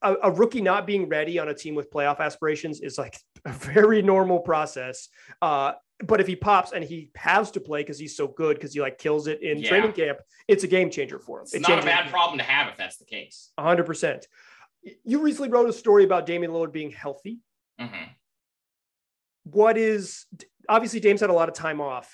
a, 0.04 0.16
a, 0.24 0.32
rookie 0.32 0.62
not 0.62 0.86
being 0.86 1.08
ready 1.08 1.39
on 1.39 1.50
a 1.50 1.54
team 1.54 1.76
with 1.76 1.89
playoff 1.92 2.20
aspirations 2.20 2.82
is 2.82 2.98
like 2.98 3.18
a 3.46 3.52
very 3.52 4.02
normal 4.02 4.39
process. 4.39 5.10
Uh, 5.42 5.74
but 6.06 6.20
if 6.20 6.28
he 6.28 6.36
pops 6.36 6.74
and 6.74 6.84
he 6.84 7.10
has 7.16 7.52
to 7.52 7.60
play 7.60 7.82
because 7.82 7.98
he's 7.98 8.16
so 8.16 8.28
good 8.28 8.56
because 8.56 8.74
he 8.74 8.82
like 8.82 8.98
kills 8.98 9.28
it 9.28 9.42
in 9.42 9.60
yeah. 9.60 9.70
training 9.70 9.94
camp, 9.94 10.20
it's 10.48 10.63
a 10.63 10.68
game 10.68 10.89
changer 10.89 11.20
for 11.20 11.39
him. 11.39 11.44
It's 11.44 11.56
it 11.56 11.62
not 11.62 11.80
a 11.80 11.86
bad 11.86 12.10
problem 12.10 12.38
to 12.39 12.44
have 12.44 12.68
if 12.68 12.78
that's 12.78 12.98
the 12.98 13.06
case. 13.06 13.52
hundred 13.58 13.86
percent. 13.86 14.28
You 15.06 15.22
recently 15.22 15.50
wrote 15.50 15.70
a 15.70 15.74
story 15.74 16.04
about 16.04 16.26
Damian 16.26 16.52
Lillard 16.52 16.74
being 16.74 16.92
healthy. 16.92 17.39
Mm-hmm. 17.80 18.12
What 19.46 19.78
is 19.78 20.26
obviously 20.68 21.00
Dame's 21.00 21.22
had 21.22 21.30
a 21.30 21.34
lot 21.34 21.48
of 21.48 21.56
time 21.56 21.80
off 21.80 22.13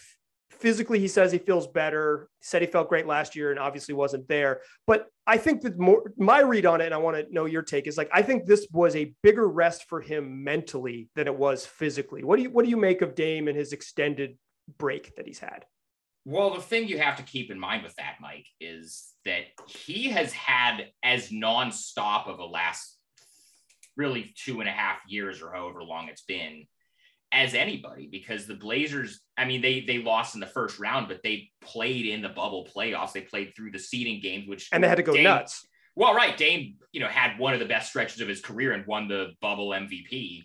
physically 0.59 0.99
he 0.99 1.07
says 1.07 1.31
he 1.31 1.37
feels 1.37 1.67
better. 1.67 2.29
Said 2.41 2.61
he 2.61 2.67
felt 2.67 2.89
great 2.89 3.07
last 3.07 3.35
year 3.35 3.51
and 3.51 3.59
obviously 3.59 3.93
wasn't 3.93 4.27
there. 4.27 4.61
But 4.87 5.07
i 5.29 5.37
think 5.37 5.61
that 5.61 5.77
more 5.77 6.11
my 6.17 6.39
read 6.39 6.65
on 6.65 6.81
it 6.81 6.85
and 6.85 6.93
i 6.93 6.97
want 6.97 7.15
to 7.15 7.31
know 7.31 7.45
your 7.45 7.61
take 7.61 7.85
is 7.85 7.97
like 7.97 8.09
i 8.11 8.21
think 8.21 8.45
this 8.45 8.67
was 8.71 8.95
a 8.95 9.13
bigger 9.21 9.47
rest 9.47 9.85
for 9.87 10.01
him 10.01 10.43
mentally 10.43 11.07
than 11.15 11.27
it 11.27 11.35
was 11.35 11.65
physically. 11.65 12.23
What 12.23 12.37
do 12.37 12.43
you 12.43 12.49
what 12.49 12.65
do 12.65 12.71
you 12.71 12.77
make 12.77 13.01
of 13.01 13.15
dame 13.15 13.47
and 13.47 13.57
his 13.57 13.71
extended 13.71 14.37
break 14.77 15.15
that 15.15 15.27
he's 15.27 15.39
had? 15.39 15.65
Well 16.25 16.53
the 16.53 16.61
thing 16.61 16.87
you 16.87 16.97
have 16.97 17.17
to 17.17 17.23
keep 17.23 17.51
in 17.51 17.59
mind 17.59 17.83
with 17.83 17.95
that 17.95 18.15
mike 18.19 18.47
is 18.59 19.13
that 19.25 19.43
he 19.67 20.09
has 20.09 20.33
had 20.33 20.87
as 21.03 21.29
nonstop 21.29 22.27
of 22.27 22.39
a 22.39 22.45
last 22.45 22.97
really 23.95 24.33
two 24.35 24.59
and 24.61 24.69
a 24.69 24.71
half 24.71 24.97
years 25.07 25.41
or 25.41 25.51
however 25.51 25.83
long 25.83 26.07
it's 26.07 26.23
been 26.23 26.65
as 27.31 27.53
anybody 27.53 28.07
because 28.11 28.47
the 28.47 28.55
Blazers, 28.55 29.21
I 29.37 29.45
mean, 29.45 29.61
they 29.61 29.81
they 29.81 29.99
lost 29.99 30.35
in 30.35 30.41
the 30.41 30.47
first 30.47 30.79
round, 30.79 31.07
but 31.07 31.21
they 31.23 31.49
played 31.61 32.05
in 32.05 32.21
the 32.21 32.29
bubble 32.29 32.67
playoffs. 32.75 33.13
They 33.13 33.21
played 33.21 33.53
through 33.55 33.71
the 33.71 33.79
seeding 33.79 34.21
games, 34.21 34.47
which 34.47 34.69
and 34.71 34.83
they 34.83 34.87
had 34.87 34.95
to 34.95 35.03
go 35.03 35.13
Dame, 35.13 35.23
nuts. 35.23 35.67
Well, 35.95 36.15
right, 36.15 36.35
Dame, 36.35 36.75
you 36.91 36.99
know, 36.99 37.07
had 37.07 37.37
one 37.37 37.53
of 37.53 37.59
the 37.59 37.65
best 37.65 37.89
stretches 37.89 38.21
of 38.21 38.27
his 38.27 38.41
career 38.41 38.71
and 38.71 38.85
won 38.87 39.07
the 39.07 39.33
bubble 39.41 39.69
MVP 39.69 40.43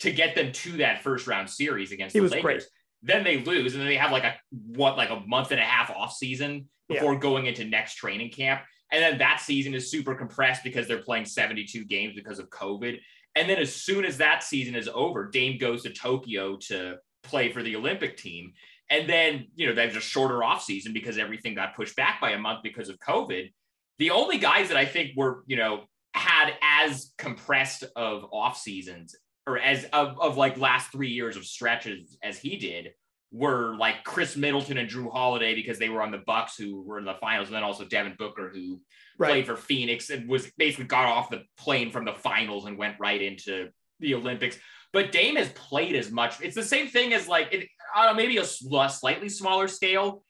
to 0.00 0.12
get 0.12 0.34
them 0.34 0.52
to 0.52 0.78
that 0.78 1.02
first 1.02 1.26
round 1.26 1.48
series 1.48 1.92
against 1.92 2.12
he 2.12 2.20
the 2.20 2.28
Lakers. 2.28 2.42
Great. 2.42 2.64
Then 3.02 3.24
they 3.24 3.38
lose, 3.38 3.74
and 3.74 3.80
then 3.80 3.88
they 3.88 3.96
have 3.96 4.10
like 4.10 4.24
a 4.24 4.34
what 4.50 4.96
like 4.96 5.10
a 5.10 5.20
month 5.26 5.52
and 5.52 5.60
a 5.60 5.64
half 5.64 5.90
off 5.90 6.12
season 6.12 6.68
before 6.88 7.14
yeah. 7.14 7.20
going 7.20 7.46
into 7.46 7.64
next 7.64 7.94
training 7.94 8.30
camp. 8.30 8.62
And 8.92 9.02
then 9.02 9.18
that 9.18 9.40
season 9.40 9.74
is 9.74 9.90
super 9.90 10.14
compressed 10.14 10.62
because 10.62 10.86
they're 10.86 11.02
playing 11.02 11.24
72 11.24 11.84
games 11.86 12.14
because 12.14 12.38
of 12.38 12.48
COVID. 12.50 12.98
And 13.36 13.48
then 13.48 13.58
as 13.58 13.74
soon 13.74 14.04
as 14.04 14.16
that 14.18 14.42
season 14.42 14.74
is 14.74 14.88
over, 14.92 15.28
Dame 15.28 15.58
goes 15.58 15.82
to 15.82 15.90
Tokyo 15.90 16.56
to 16.68 16.96
play 17.22 17.52
for 17.52 17.62
the 17.62 17.76
Olympic 17.76 18.16
team. 18.16 18.52
And 18.88 19.08
then, 19.08 19.48
you 19.54 19.66
know, 19.66 19.74
there's 19.74 19.94
a 19.94 20.00
shorter 20.00 20.42
off 20.42 20.62
season 20.62 20.92
because 20.92 21.18
everything 21.18 21.54
got 21.54 21.76
pushed 21.76 21.96
back 21.96 22.20
by 22.20 22.30
a 22.30 22.38
month 22.38 22.60
because 22.62 22.88
of 22.88 22.98
COVID. 22.98 23.52
The 23.98 24.10
only 24.10 24.38
guys 24.38 24.68
that 24.68 24.76
I 24.76 24.86
think 24.86 25.10
were, 25.16 25.44
you 25.46 25.56
know, 25.56 25.84
had 26.14 26.54
as 26.62 27.12
compressed 27.18 27.84
of 27.94 28.24
off 28.32 28.56
seasons 28.56 29.14
or 29.46 29.58
as 29.58 29.84
of, 29.92 30.18
of 30.18 30.36
like 30.36 30.58
last 30.58 30.90
three 30.90 31.10
years 31.10 31.36
of 31.36 31.44
stretches 31.44 32.16
as 32.22 32.38
he 32.38 32.56
did 32.56 32.92
were 33.32 33.76
like 33.76 34.04
Khris 34.04 34.36
Middleton 34.36 34.78
and 34.78 34.88
Jrue 34.88 35.10
Holiday 35.10 35.54
because 35.54 35.78
they 35.78 35.88
were 35.88 36.02
on 36.02 36.10
the 36.10 36.22
Bucks 36.26 36.56
who 36.56 36.82
were 36.82 36.98
in 36.98 37.04
the 37.04 37.14
finals, 37.14 37.48
and 37.48 37.56
then 37.56 37.62
also 37.62 37.84
Devin 37.84 38.14
Booker 38.18 38.50
who 38.52 38.80
right. 39.18 39.28
played 39.28 39.46
for 39.46 39.56
Phoenix 39.56 40.10
and 40.10 40.28
was 40.28 40.50
basically 40.56 40.86
got 40.86 41.06
off 41.06 41.30
the 41.30 41.42
plane 41.58 41.90
from 41.90 42.04
the 42.04 42.14
finals 42.14 42.66
and 42.66 42.78
went 42.78 42.96
right 42.98 43.20
into 43.20 43.68
the 44.00 44.14
Olympics. 44.14 44.58
But 44.92 45.12
Dame 45.12 45.36
has 45.36 45.50
played 45.50 45.96
as 45.96 46.10
much. 46.10 46.40
It's 46.40 46.54
the 46.54 46.62
same 46.62 46.88
thing 46.88 47.12
as 47.12 47.28
like 47.28 47.52
it, 47.52 47.68
know, 47.94 48.14
maybe 48.14 48.38
a, 48.38 48.42
a 48.42 48.88
slightly 48.88 49.28
smaller 49.28 49.68
scale. 49.68 50.22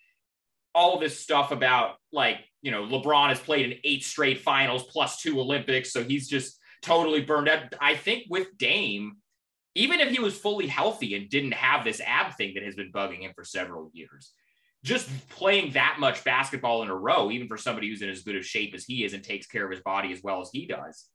All 0.75 0.99
this 0.99 1.19
stuff 1.19 1.53
about 1.53 1.97
like 2.13 2.39
you 2.63 2.71
know 2.71 2.85
LeBron 2.85 3.29
has 3.29 3.39
played 3.39 3.71
in 3.71 3.79
eight 3.85 4.05
straight 4.05 4.41
finals 4.41 4.85
plus 4.85 5.21
two 5.21 5.41
Olympics, 5.41 5.93
so 5.93 6.03
he's 6.03 6.29
just 6.29 6.59
totally 6.83 7.21
burned 7.21 7.49
out. 7.49 7.75
I 7.81 7.95
think 7.95 8.25
with 8.29 8.57
Dame 8.59 9.17
even 9.77 10.01
if 10.01 10.11
he 10.11 10.19
was 10.19 10.37
fully 10.37 10.67
healthy 10.67 11.15
and 11.15 11.29
didn't 11.29 11.53
have 11.53 11.85
this 11.85 12.01
ab 12.05 12.35
thing 12.35 12.55
that 12.55 12.63
has 12.63 12.75
been 12.75 12.91
bugging 12.91 13.21
him 13.21 13.33
for 13.35 13.45
several 13.45 13.91
years, 13.93 14.33
just 14.83 15.09
playing 15.29 15.73
that 15.73 15.99
much 16.01 16.25
basketball 16.25 16.83
in 16.83 16.89
a 16.89 16.95
row, 16.95 17.31
even 17.31 17.47
for 17.47 17.59
somebody 17.59 17.89
who's 17.89 18.01
in 18.01 18.09
as 18.09 18.23
good 18.23 18.37
of 18.37 18.47
shape 18.47 18.75
as 18.75 18.85
he 18.85 19.05
is 19.05 19.13
and 19.13 19.23
takes 19.23 19.47
care 19.47 19.65
of 19.65 19.71
his 19.71 19.81
body 19.81 20.13
as 20.13 20.23
well 20.23 20.41
as 20.41 20.49
he 20.51 20.67
does, 20.67 21.07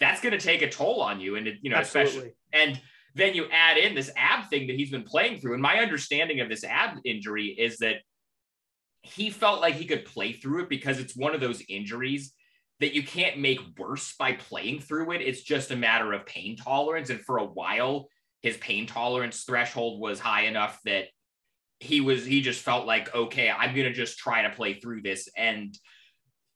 that's 0.00 0.20
going 0.20 0.32
to 0.32 0.44
take 0.44 0.62
a 0.62 0.68
toll 0.68 1.00
on 1.00 1.20
you. 1.20 1.36
And, 1.36 1.46
you 1.62 1.70
know, 1.70 1.76
Absolutely. 1.76 2.10
especially, 2.10 2.34
and 2.52 2.80
then 3.14 3.34
you 3.34 3.46
add 3.52 3.76
in 3.76 3.94
this 3.94 4.10
ab 4.16 4.50
thing 4.50 4.66
that 4.66 4.76
he's 4.76 4.90
been 4.90 5.04
playing 5.04 5.38
through. 5.38 5.52
And 5.52 5.62
my 5.62 5.78
understanding 5.78 6.40
of 6.40 6.48
this 6.48 6.64
ab 6.64 6.98
injury 7.04 7.48
is 7.48 7.78
that 7.78 7.96
he 9.02 9.30
felt 9.30 9.60
like 9.60 9.74
he 9.74 9.84
could 9.84 10.04
play 10.06 10.32
through 10.32 10.62
it 10.62 10.68
because 10.68 10.98
it's 10.98 11.14
one 11.14 11.34
of 11.34 11.40
those 11.40 11.62
injuries 11.68 12.32
that 12.82 12.94
you 12.94 13.02
can't 13.02 13.38
make 13.38 13.60
worse 13.78 14.14
by 14.18 14.32
playing 14.32 14.80
through 14.80 15.12
it. 15.12 15.22
It's 15.22 15.42
just 15.42 15.70
a 15.70 15.76
matter 15.76 16.12
of 16.12 16.26
pain 16.26 16.56
tolerance. 16.56 17.10
And 17.10 17.20
for 17.20 17.38
a 17.38 17.44
while, 17.44 18.08
his 18.40 18.56
pain 18.56 18.86
tolerance 18.86 19.44
threshold 19.44 20.00
was 20.00 20.20
high 20.20 20.42
enough 20.42 20.80
that 20.84 21.06
he 21.80 22.00
was, 22.00 22.24
he 22.24 22.40
just 22.40 22.60
felt 22.60 22.86
like, 22.86 23.14
okay, 23.14 23.50
I'm 23.50 23.74
going 23.74 23.86
to 23.88 23.92
just 23.92 24.18
try 24.18 24.42
to 24.42 24.50
play 24.50 24.74
through 24.74 25.02
this. 25.02 25.28
And 25.36 25.76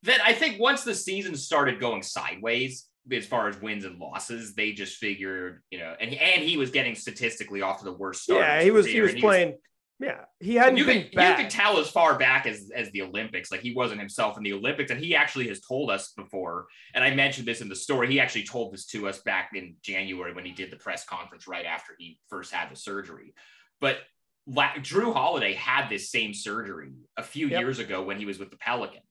then 0.02 0.20
I 0.24 0.32
think 0.32 0.60
once 0.60 0.84
the 0.84 0.94
season 0.94 1.34
started 1.36 1.80
going 1.80 2.02
sideways, 2.02 2.86
as 3.12 3.26
far 3.26 3.48
as 3.48 3.60
wins 3.60 3.84
and 3.84 3.98
losses, 3.98 4.54
they 4.54 4.72
just 4.72 4.96
figured, 4.96 5.62
you 5.70 5.78
know, 5.78 5.94
and 6.00 6.12
and 6.12 6.42
he 6.42 6.56
was 6.56 6.70
getting 6.70 6.94
statistically 6.94 7.62
off 7.62 7.78
to 7.78 7.84
the 7.84 7.92
worst 7.92 8.22
start. 8.22 8.40
Yeah, 8.40 8.62
he 8.62 8.70
was 8.70 8.86
he 8.86 9.00
was 9.00 9.14
playing 9.14 9.50
was, 9.50 9.58
yeah, 9.98 10.24
he 10.40 10.54
hadn't 10.56 10.76
you 10.76 10.84
been. 10.84 11.04
Could, 11.04 11.22
you 11.22 11.34
could 11.36 11.50
tell 11.50 11.78
as 11.78 11.88
far 11.88 12.18
back 12.18 12.46
as 12.46 12.70
as 12.74 12.90
the 12.90 13.00
Olympics, 13.00 13.50
like 13.50 13.60
he 13.60 13.72
wasn't 13.72 14.00
himself 14.00 14.36
in 14.36 14.42
the 14.42 14.52
Olympics, 14.52 14.90
and 14.90 15.00
he 15.00 15.16
actually 15.16 15.48
has 15.48 15.60
told 15.60 15.90
us 15.90 16.12
before. 16.12 16.66
And 16.94 17.02
I 17.02 17.14
mentioned 17.14 17.48
this 17.48 17.62
in 17.62 17.68
the 17.68 17.76
story. 17.76 18.08
He 18.08 18.20
actually 18.20 18.44
told 18.44 18.74
this 18.74 18.84
to 18.86 19.08
us 19.08 19.20
back 19.20 19.50
in 19.54 19.76
January 19.82 20.34
when 20.34 20.44
he 20.44 20.52
did 20.52 20.70
the 20.70 20.76
press 20.76 21.06
conference 21.06 21.48
right 21.48 21.64
after 21.64 21.94
he 21.98 22.18
first 22.28 22.52
had 22.52 22.70
the 22.70 22.76
surgery. 22.76 23.32
But 23.80 23.98
La- 24.46 24.74
Jrue 24.74 25.14
Holiday 25.14 25.54
had 25.54 25.88
this 25.88 26.10
same 26.10 26.34
surgery 26.34 26.92
a 27.16 27.22
few 27.22 27.48
yep. 27.48 27.60
years 27.60 27.78
ago 27.78 28.02
when 28.02 28.18
he 28.18 28.26
was 28.26 28.38
with 28.38 28.50
the 28.50 28.58
Pelicans, 28.58 29.02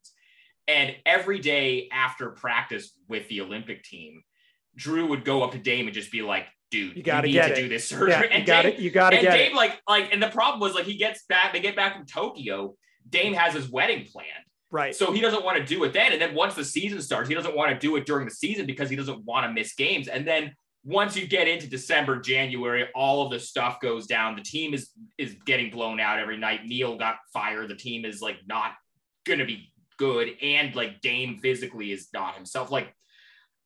and 0.67 0.95
every 1.03 1.39
day 1.39 1.89
after 1.91 2.29
practice 2.29 2.91
with 3.07 3.27
the 3.27 3.41
Olympic 3.41 3.83
team, 3.83 4.21
Jrue 4.77 5.07
would 5.09 5.25
go 5.25 5.43
up 5.43 5.51
to 5.51 5.57
Dame 5.57 5.87
and 5.87 5.93
just 5.93 6.11
be 6.11 6.21
like, 6.21 6.45
dude, 6.71 6.95
you 6.97 7.03
got 7.03 7.21
to 7.21 7.31
get 7.31 7.49
to 7.49 7.55
do 7.55 7.69
this 7.69 7.87
surgery. 7.87 8.27
Yeah, 8.29 8.37
you 8.37 8.45
got 8.45 8.65
it. 8.65 8.79
You 8.79 8.89
got 8.89 9.09
to 9.11 9.21
get 9.21 9.31
Dame, 9.31 9.51
it. 9.51 9.55
like, 9.55 9.79
like, 9.87 10.13
and 10.13 10.21
the 10.21 10.29
problem 10.29 10.59
was 10.59 10.73
like 10.73 10.85
he 10.85 10.97
gets 10.97 11.23
back, 11.23 11.53
they 11.53 11.59
get 11.59 11.75
back 11.75 11.95
from 11.95 12.05
Tokyo. 12.05 12.75
Dame 13.07 13.33
has 13.33 13.53
his 13.53 13.69
wedding 13.69 14.05
planned. 14.11 14.29
Right. 14.71 14.95
So 14.95 15.13
he 15.13 15.21
doesn't 15.21 15.45
want 15.45 15.57
to 15.57 15.63
do 15.63 15.83
it 15.83 15.93
then. 15.93 16.11
And 16.11 16.21
then 16.21 16.33
once 16.33 16.55
the 16.55 16.65
season 16.65 17.01
starts, 17.01 17.29
he 17.29 17.35
doesn't 17.35 17.55
want 17.55 17.71
to 17.71 17.79
do 17.79 17.95
it 17.95 18.05
during 18.05 18.25
the 18.25 18.33
season 18.33 18.65
because 18.65 18.89
he 18.89 18.95
doesn't 18.95 19.23
want 19.23 19.45
to 19.45 19.53
miss 19.53 19.73
games. 19.75 20.07
And 20.07 20.27
then 20.27 20.53
once 20.83 21.15
you 21.15 21.27
get 21.27 21.47
into 21.47 21.67
December, 21.67 22.19
January, 22.19 22.87
all 22.93 23.25
of 23.25 23.31
the 23.31 23.39
stuff 23.39 23.79
goes 23.79 24.05
down. 24.05 24.35
The 24.35 24.41
team 24.41 24.73
is 24.73 24.89
is 25.17 25.35
getting 25.45 25.71
blown 25.71 25.99
out 25.99 26.19
every 26.19 26.37
night. 26.37 26.65
Neil 26.65 26.97
got 26.97 27.17
fired. 27.31 27.69
The 27.69 27.75
team 27.75 28.05
is 28.05 28.21
like 28.21 28.37
not 28.47 28.73
gonna 29.25 29.45
be 29.45 29.71
good. 29.97 30.31
And 30.41 30.75
like 30.75 31.01
Dame 31.01 31.39
physically 31.41 31.91
is 31.91 32.09
not 32.13 32.35
himself. 32.35 32.69
Like 32.69 32.93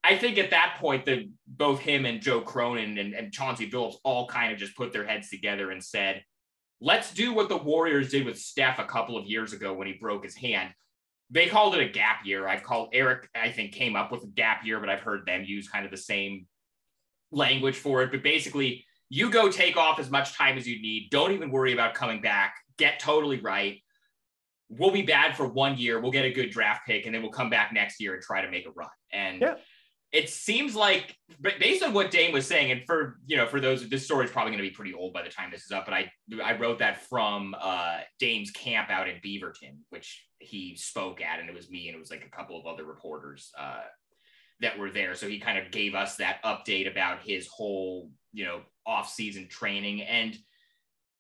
I 0.04 0.18
think 0.18 0.38
at 0.38 0.52
that 0.52 0.78
point 0.80 1.06
that 1.06 1.30
both 1.46 1.80
him 1.80 2.06
and 2.06 2.22
Joe 2.22 2.42
Cronin 2.42 2.98
and, 2.98 3.14
and 3.14 3.34
Chauncey 3.34 3.70
Billups 3.70 3.98
all 4.04 4.28
kind 4.28 4.52
of 4.54 4.58
just 4.58 4.78
put 4.78 4.94
their 4.94 5.06
heads 5.06 5.30
together 5.30 5.72
and 5.72 5.84
said, 5.84 6.24
let's 6.80 7.14
do 7.14 7.34
what 7.34 7.50
the 7.50 7.58
Warriors 7.58 8.10
did 8.10 8.26
with 8.26 8.40
Steph 8.40 8.80
a 8.80 8.86
couple 8.86 9.18
of 9.18 9.26
years 9.26 9.52
ago 9.52 9.74
when 9.74 9.88
he 9.88 9.94
broke 9.94 10.24
his 10.24 10.36
hand. 10.36 10.74
They 11.30 11.48
called 11.48 11.76
it 11.76 11.82
a 11.82 11.90
gap 11.90 12.26
year. 12.26 12.48
I've 12.48 12.64
called 12.64 12.90
Eric, 12.94 13.30
I 13.36 13.52
think, 13.52 13.74
came 13.74 13.96
up 13.96 14.12
with 14.12 14.24
a 14.24 14.28
gap 14.28 14.66
year, 14.66 14.80
but 14.80 14.90
I've 14.90 15.02
heard 15.02 15.26
them 15.26 15.44
use 15.46 15.68
kind 15.68 15.86
of 15.86 15.92
the 15.92 15.98
same 15.98 16.48
language 17.32 17.76
for 17.76 18.02
it. 18.02 18.12
But 18.12 18.24
basically, 18.24 18.86
you 19.10 19.30
go 19.30 19.52
take 19.52 19.76
off 19.76 20.00
as 20.00 20.10
much 20.10 20.34
time 20.36 20.58
as 20.58 20.68
you 20.68 20.82
need. 20.82 21.10
Don't 21.12 21.34
even 21.34 21.52
worry 21.52 21.74
about 21.74 21.94
coming 21.94 22.22
back. 22.22 22.56
Get 22.78 23.00
totally 23.00 23.40
right. 23.42 23.84
We'll 24.70 24.92
be 24.92 25.02
bad 25.02 25.36
for 25.36 25.48
one 25.48 25.78
year. 25.78 26.00
We'll 26.00 26.12
get 26.12 26.26
a 26.26 26.32
good 26.32 26.52
draft 26.52 26.88
pick, 26.88 27.06
and 27.06 27.14
then 27.14 27.22
we'll 27.22 27.32
come 27.32 27.50
back 27.50 27.74
next 27.74 28.00
year 28.00 28.14
and 28.14 28.24
try 28.24 28.42
to 28.42 28.50
make 28.50 28.66
a 28.66 28.72
run. 28.72 28.88
And 29.12 29.42
yeah 29.42 29.56
it 30.12 30.30
seems 30.30 30.76
like 30.76 31.16
based 31.60 31.84
on 31.84 31.94
what 31.94 32.10
Dame 32.10 32.34
was 32.34 32.48
saying, 32.48 32.72
and 32.72 32.82
for 32.86 33.20
you 33.28 33.38
know, 33.38 33.46
for 33.46 33.60
those 33.60 33.88
this 33.90 34.06
story 34.06 34.26
is 34.26 34.32
probably 34.32 34.52
going 34.52 34.64
to 34.64 34.70
be 34.70 34.74
pretty 34.74 34.94
old 34.94 35.14
by 35.14 35.22
the 35.22 35.30
time 35.30 35.52
this 35.52 35.66
is 35.66 35.72
up, 35.72 35.86
but 35.86 35.94
I 35.94 36.12
I 36.44 36.58
wrote 36.58 36.80
that 36.80 37.04
from 37.04 37.56
uh, 37.60 38.00
Dame's 38.20 38.52
camp 38.52 38.90
out 38.90 39.08
in 39.08 39.18
Beaverton, 39.18 39.78
which 39.90 40.26
he 40.40 40.76
spoke 40.76 41.22
at, 41.22 41.40
and 41.40 41.48
it 41.48 41.56
was 41.56 41.70
me 41.70 41.88
and 41.88 41.96
it 41.96 42.00
was 42.00 42.10
like 42.10 42.26
a 42.26 42.36
couple 42.36 42.60
of 42.60 42.66
other 42.66 42.86
reporters 42.86 43.52
uh, 43.60 43.82
that 44.62 44.80
were 44.80 44.90
there. 44.90 45.14
So 45.14 45.28
he 45.28 45.40
kind 45.40 45.60
of 45.60 45.72
gave 45.72 45.94
us 45.94 46.16
that 46.16 46.42
update 46.44 46.90
about 46.90 47.20
his 47.24 47.48
whole 47.48 48.10
you 48.34 48.46
know 48.46 48.62
off 48.86 49.10
season 49.10 49.48
training 49.48 50.02
and. 50.02 50.38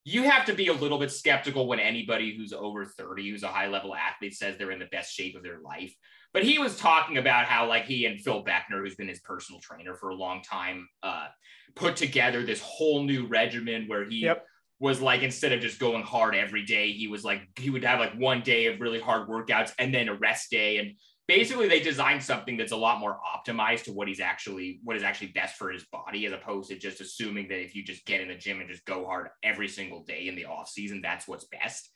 You 0.06 0.24
have 0.24 0.46
to 0.46 0.54
be 0.54 0.68
a 0.68 0.74
little 0.74 0.98
bit 0.98 1.12
skeptical 1.12 1.68
when 1.68 1.80
anybody 1.80 2.36
who's 2.36 2.54
over 2.54 2.86
30, 2.86 3.30
who's 3.30 3.44
a 3.44 3.48
high 3.48 3.68
level 3.68 3.94
athlete, 3.94 4.34
says 4.34 4.58
they're 4.58 4.72
in 4.72 4.80
the 4.80 4.86
best 4.86 5.14
shape 5.14 5.36
of 5.36 5.44
their 5.44 5.60
life 5.60 5.94
but 6.34 6.44
he 6.44 6.60
was 6.60 6.78
talking 6.78 7.18
about 7.18 7.46
how 7.46 7.68
like 7.68 7.86
he 7.86 8.06
and 8.06 8.20
Phil 8.22 8.44
Beckner, 8.44 8.80
who's 8.80 8.96
been 8.96 9.08
his 9.08 9.20
personal 9.20 9.60
trainer 9.62 9.96
for 9.96 10.10
a 10.10 10.16
long 10.16 10.42
time, 10.42 10.88
uh, 11.02 11.28
put 11.76 11.96
together 11.96 12.44
this 12.44 12.62
whole 12.62 13.04
new 13.04 13.26
regimen 13.26 13.88
where 13.88 14.08
he 14.08 14.22
yep. 14.22 14.46
was 14.80 15.02
like 15.02 15.24
instead 15.24 15.52
of 15.52 15.62
just 15.62 15.80
going 15.80 16.04
hard 16.04 16.36
every 16.36 16.66
day, 16.66 16.92
he 16.92 17.08
was 17.08 17.24
like 17.24 17.42
he 17.58 17.70
would 17.70 17.84
have 17.84 18.00
like 18.00 18.14
one 18.14 18.42
day 18.42 18.68
of 18.68 18.80
really 18.80 19.00
hard 19.00 19.28
workouts 19.28 19.72
and 19.80 19.94
then 19.94 20.08
a 20.08 20.14
rest 20.14 20.52
day 20.52 20.78
and 20.78 20.94
basically 21.30 21.68
they 21.68 21.80
designed 21.80 22.24
something 22.24 22.58
that's 22.58 22.72
a 22.72 22.76
lot 22.78 23.00
more 23.00 23.20
optimized 23.24 23.84
to 23.84 23.94
what 23.94 24.08
he's 24.08 24.20
actually 24.20 24.80
what 24.84 24.98
is 24.98 25.04
actually 25.04 25.28
best 25.28 25.56
for 25.58 25.70
his 25.70 25.86
body 25.86 26.26
as 26.26 26.34
opposed 26.34 26.70
to 26.70 26.76
just 26.76 27.02
assuming 27.02 27.48
that 27.48 27.62
if 27.62 27.76
you 27.76 27.84
just 27.84 28.04
get 28.06 28.20
in 28.20 28.30
the 28.30 28.36
gym 28.36 28.60
and 28.60 28.68
just 28.68 28.84
go 28.84 29.06
hard 29.06 29.28
every 29.44 29.68
single 29.68 30.04
day 30.04 30.28
in 30.28 30.36
the 30.36 30.46
off 30.46 30.68
season 30.68 31.02
that's 31.02 31.28
what's 31.28 31.46
best. 31.46 31.88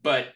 But 0.00 0.28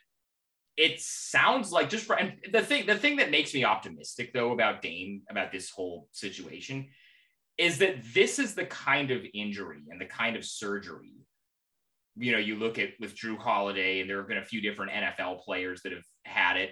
it 0.76 1.00
sounds 1.00 1.70
like 1.70 1.88
just 1.88 2.05
for 2.05 2.16
and 2.16 2.33
the 2.52 2.62
thing 2.62 2.85
the 2.85 2.98
thing 2.98 3.16
that 3.16 3.31
makes 3.31 3.55
me 3.55 3.64
optimistic 3.64 4.33
though 4.33 4.50
about 4.50 4.83
Dame 4.83 5.22
about 5.31 5.52
this 5.52 5.70
whole 5.70 6.09
situation 6.11 6.88
is 7.59 7.78
that 7.78 8.02
this 8.12 8.40
is 8.40 8.57
the 8.57 8.66
kind 8.66 9.12
of 9.12 9.22
injury 9.35 9.83
and 9.88 10.00
the 10.00 10.07
kind 10.07 10.35
of 10.35 10.44
surgery 10.44 11.12
you 12.16 12.33
know 12.33 12.38
you 12.38 12.57
look 12.57 12.78
at 12.78 12.88
with 12.98 13.14
Jrue 13.14 13.38
Holiday 13.38 14.00
and 14.00 14.11
there 14.11 14.18
have 14.18 14.28
been 14.28 14.38
a 14.38 14.44
few 14.44 14.62
different 14.62 14.92
NFL 14.92 15.42
players 15.42 15.83
that 15.83 15.92
have 15.92 16.05
had 16.24 16.57
it 16.57 16.70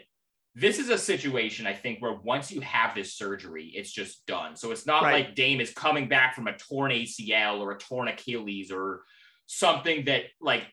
this 0.54 0.78
is 0.78 0.88
a 0.88 0.98
situation 0.98 1.66
I 1.66 1.74
think 1.74 2.00
where 2.00 2.14
once 2.14 2.50
you 2.50 2.60
have 2.60 2.94
this 2.94 3.14
surgery 3.14 3.72
it's 3.74 3.92
just 3.92 4.26
done 4.26 4.56
so 4.56 4.70
it's 4.72 4.86
not 4.86 5.02
right. 5.02 5.26
like 5.26 5.34
Dame 5.34 5.60
is 5.60 5.70
coming 5.72 6.08
back 6.08 6.34
from 6.34 6.48
a 6.48 6.56
torn 6.56 6.90
ACL 6.90 7.60
or 7.60 7.72
a 7.72 7.78
torn 7.78 8.08
Achilles 8.08 8.70
or 8.72 9.02
something 9.46 10.04
that 10.04 10.24
like 10.40 10.64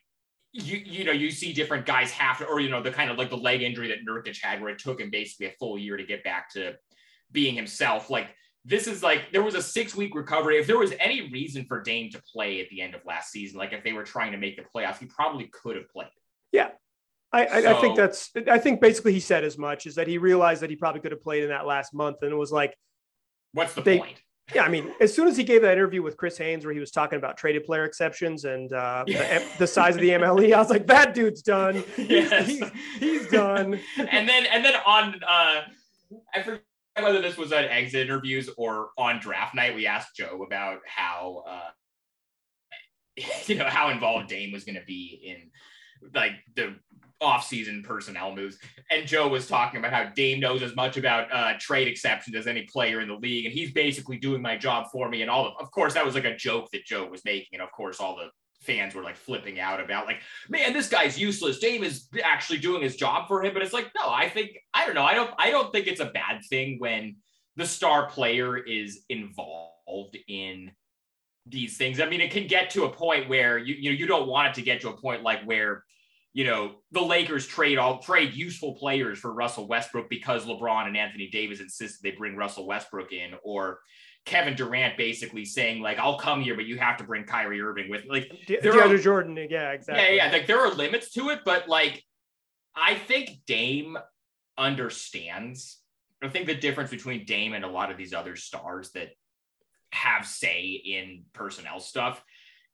you 0.52 0.78
you 0.78 1.04
know 1.04 1.12
you 1.12 1.30
see 1.30 1.52
different 1.52 1.86
guys 1.86 2.10
have 2.10 2.38
to, 2.38 2.46
or 2.46 2.60
you 2.60 2.70
know 2.70 2.82
the 2.82 2.90
kind 2.90 3.10
of 3.10 3.18
like 3.18 3.30
the 3.30 3.36
leg 3.36 3.62
injury 3.62 3.88
that 3.88 3.98
Nurkic 4.08 4.40
had 4.42 4.60
where 4.60 4.70
it 4.70 4.78
took 4.78 5.00
him 5.00 5.10
basically 5.10 5.46
a 5.46 5.52
full 5.58 5.78
year 5.78 5.96
to 5.96 6.04
get 6.04 6.24
back 6.24 6.50
to 6.52 6.74
being 7.30 7.54
himself. 7.54 8.08
Like 8.08 8.34
this 8.64 8.86
is 8.86 9.02
like 9.02 9.32
there 9.32 9.42
was 9.42 9.54
a 9.54 9.62
six 9.62 9.94
week 9.94 10.14
recovery. 10.14 10.58
If 10.58 10.66
there 10.66 10.78
was 10.78 10.92
any 10.98 11.30
reason 11.30 11.64
for 11.66 11.82
Dame 11.82 12.10
to 12.10 12.22
play 12.32 12.60
at 12.60 12.68
the 12.70 12.80
end 12.80 12.94
of 12.94 13.04
last 13.04 13.30
season, 13.30 13.58
like 13.58 13.72
if 13.72 13.84
they 13.84 13.92
were 13.92 14.04
trying 14.04 14.32
to 14.32 14.38
make 14.38 14.56
the 14.56 14.62
playoffs, 14.62 14.98
he 14.98 15.06
probably 15.06 15.46
could 15.46 15.76
have 15.76 15.88
played. 15.90 16.08
Yeah. 16.52 16.68
I, 17.32 17.46
I, 17.46 17.62
so, 17.62 17.76
I 17.76 17.80
think 17.80 17.96
that's 17.96 18.30
I 18.50 18.58
think 18.58 18.80
basically 18.80 19.12
he 19.12 19.20
said 19.20 19.44
as 19.44 19.58
much 19.58 19.86
is 19.86 19.96
that 19.96 20.08
he 20.08 20.16
realized 20.16 20.62
that 20.62 20.70
he 20.70 20.76
probably 20.76 21.00
could 21.00 21.12
have 21.12 21.22
played 21.22 21.42
in 21.42 21.50
that 21.50 21.66
last 21.66 21.92
month 21.92 22.18
and 22.22 22.32
it 22.32 22.36
was 22.36 22.50
like 22.50 22.74
what's 23.52 23.74
the 23.74 23.82
they, 23.82 23.98
point? 23.98 24.22
Yeah, 24.54 24.62
I 24.62 24.68
mean, 24.70 24.90
as 25.00 25.14
soon 25.14 25.28
as 25.28 25.36
he 25.36 25.44
gave 25.44 25.60
that 25.60 25.72
interview 25.72 26.02
with 26.02 26.16
Chris 26.16 26.38
Haynes, 26.38 26.64
where 26.64 26.72
he 26.72 26.80
was 26.80 26.90
talking 26.90 27.18
about 27.18 27.36
traded 27.36 27.64
player 27.64 27.84
exceptions 27.84 28.44
and 28.44 28.72
uh, 28.72 29.04
yeah. 29.06 29.38
the, 29.38 29.58
the, 29.58 29.66
size 29.66 29.94
of 29.94 30.00
the 30.00 30.10
MLE, 30.10 30.54
I 30.54 30.58
was 30.58 30.70
like, 30.70 30.86
that 30.86 31.14
dude's 31.14 31.42
done. 31.42 31.84
Yes. 31.98 32.46
He's, 32.46 32.58
he's, 32.58 32.70
he's 32.98 33.28
done. 33.28 33.78
and 33.98 34.28
then, 34.28 34.46
and 34.46 34.64
then 34.64 34.74
on 34.86 35.20
uh, 35.26 35.62
I 36.34 36.42
forget 36.42 36.62
whether 36.98 37.20
this 37.20 37.36
was 37.36 37.52
at 37.52 37.66
exit 37.66 38.06
interviews 38.06 38.48
or 38.56 38.90
on 38.96 39.20
draft 39.20 39.54
night. 39.54 39.74
We 39.74 39.86
asked 39.86 40.16
Joe 40.16 40.42
about 40.46 40.78
how, 40.86 41.44
uh, 41.46 41.70
you 43.46 43.56
know, 43.56 43.66
how 43.66 43.90
involved 43.90 44.28
Dame 44.28 44.52
was 44.52 44.64
going 44.64 44.76
to 44.76 44.84
be 44.86 45.20
in 45.24 45.50
like 46.14 46.32
the 46.54 46.74
off-season 47.20 47.82
personnel 47.82 48.34
moves. 48.34 48.58
And 48.90 49.06
Joe 49.06 49.28
was 49.28 49.48
talking 49.48 49.78
about 49.80 49.92
how 49.92 50.10
Dame 50.14 50.40
knows 50.40 50.62
as 50.62 50.76
much 50.76 50.96
about 50.96 51.32
uh, 51.32 51.54
trade 51.58 51.88
exceptions 51.88 52.36
as 52.36 52.46
any 52.46 52.62
player 52.62 53.00
in 53.00 53.08
the 53.08 53.14
league, 53.14 53.46
and 53.46 53.54
he's 53.54 53.72
basically 53.72 54.18
doing 54.18 54.40
my 54.40 54.56
job 54.56 54.86
for 54.92 55.08
me. 55.08 55.22
And 55.22 55.30
all 55.30 55.46
of, 55.46 55.54
of 55.60 55.70
course, 55.70 55.94
that 55.94 56.04
was 56.04 56.14
like 56.14 56.24
a 56.24 56.36
joke 56.36 56.70
that 56.72 56.84
Joe 56.84 57.08
was 57.08 57.24
making, 57.24 57.48
and 57.54 57.62
of 57.62 57.72
course, 57.72 58.00
all 58.00 58.16
the 58.16 58.28
fans 58.60 58.94
were 58.94 59.02
like 59.02 59.16
flipping 59.16 59.60
out 59.60 59.80
about 59.80 60.06
like, 60.06 60.20
man, 60.48 60.72
this 60.72 60.88
guy's 60.88 61.18
useless. 61.18 61.58
Dame 61.58 61.82
is 61.82 62.08
actually 62.22 62.58
doing 62.58 62.82
his 62.82 62.96
job 62.96 63.28
for 63.28 63.42
him. 63.42 63.52
But 63.52 63.62
it's 63.62 63.72
like, 63.72 63.90
no, 63.96 64.10
I 64.10 64.28
think 64.28 64.58
I 64.74 64.84
don't 64.84 64.94
know. 64.94 65.04
I 65.04 65.14
don't 65.14 65.30
I 65.38 65.50
don't 65.50 65.72
think 65.72 65.86
it's 65.86 66.00
a 66.00 66.06
bad 66.06 66.40
thing 66.48 66.76
when 66.78 67.16
the 67.56 67.66
star 67.66 68.08
player 68.08 68.56
is 68.56 69.04
involved 69.08 70.16
in 70.28 70.70
these 71.46 71.76
things. 71.76 72.00
I 72.00 72.08
mean, 72.08 72.20
it 72.20 72.30
can 72.30 72.46
get 72.46 72.70
to 72.70 72.84
a 72.84 72.90
point 72.90 73.28
where 73.28 73.58
you 73.58 73.74
you 73.74 73.90
know 73.90 73.96
you 73.96 74.06
don't 74.06 74.28
want 74.28 74.48
it 74.48 74.54
to 74.54 74.62
get 74.62 74.80
to 74.82 74.90
a 74.90 74.96
point 74.96 75.22
like 75.22 75.42
where 75.44 75.84
you 76.32 76.44
know 76.44 76.76
the 76.92 77.00
Lakers 77.00 77.46
trade 77.46 77.78
all 77.78 77.98
trade 78.00 78.34
useful 78.34 78.74
players 78.74 79.18
for 79.18 79.32
Russell 79.32 79.66
Westbrook 79.66 80.08
because 80.10 80.44
LeBron 80.44 80.86
and 80.86 80.96
Anthony 80.96 81.28
Davis 81.30 81.60
insisted 81.60 82.00
they 82.02 82.16
bring 82.16 82.36
Russell 82.36 82.66
Westbrook 82.66 83.12
in, 83.12 83.32
or 83.42 83.80
Kevin 84.24 84.54
Durant 84.54 84.96
basically 84.96 85.44
saying 85.44 85.82
like, 85.82 85.98
"I'll 85.98 86.18
come 86.18 86.42
here, 86.42 86.54
but 86.54 86.66
you 86.66 86.78
have 86.78 86.98
to 86.98 87.04
bring 87.04 87.24
Kyrie 87.24 87.60
Irving 87.60 87.88
with." 87.88 88.04
Like, 88.08 88.30
De- 88.46 88.58
DeAndre 88.58 89.02
Jordan, 89.02 89.36
yeah, 89.50 89.70
exactly. 89.70 90.04
Yeah, 90.04 90.26
yeah. 90.26 90.32
Like 90.32 90.46
there 90.46 90.60
are 90.60 90.72
limits 90.72 91.10
to 91.12 91.30
it, 91.30 91.40
but 91.44 91.68
like, 91.68 92.02
I 92.76 92.94
think 92.94 93.30
Dame 93.46 93.96
understands. 94.56 95.80
I 96.22 96.28
think 96.28 96.46
the 96.46 96.54
difference 96.54 96.90
between 96.90 97.24
Dame 97.24 97.54
and 97.54 97.64
a 97.64 97.68
lot 97.68 97.90
of 97.90 97.96
these 97.96 98.12
other 98.12 98.36
stars 98.36 98.90
that 98.92 99.08
have 99.92 100.26
say 100.26 100.82
in 100.84 101.24
personnel 101.32 101.80
stuff 101.80 102.22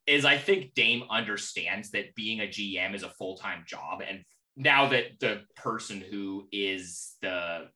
is 0.06 0.24
I 0.24 0.36
think 0.36 0.74
Dame 0.74 1.04
understands 1.10 1.90
that 1.90 2.14
being 2.14 2.40
a 2.40 2.44
GM 2.44 2.94
is 2.94 3.02
a 3.02 3.10
full 3.10 3.36
time 3.36 3.64
job. 3.66 4.02
And 4.06 4.22
now 4.56 4.88
that 4.88 5.18
the 5.20 5.42
person 5.56 6.00
who 6.00 6.46
is 6.52 7.16
the 7.22 7.68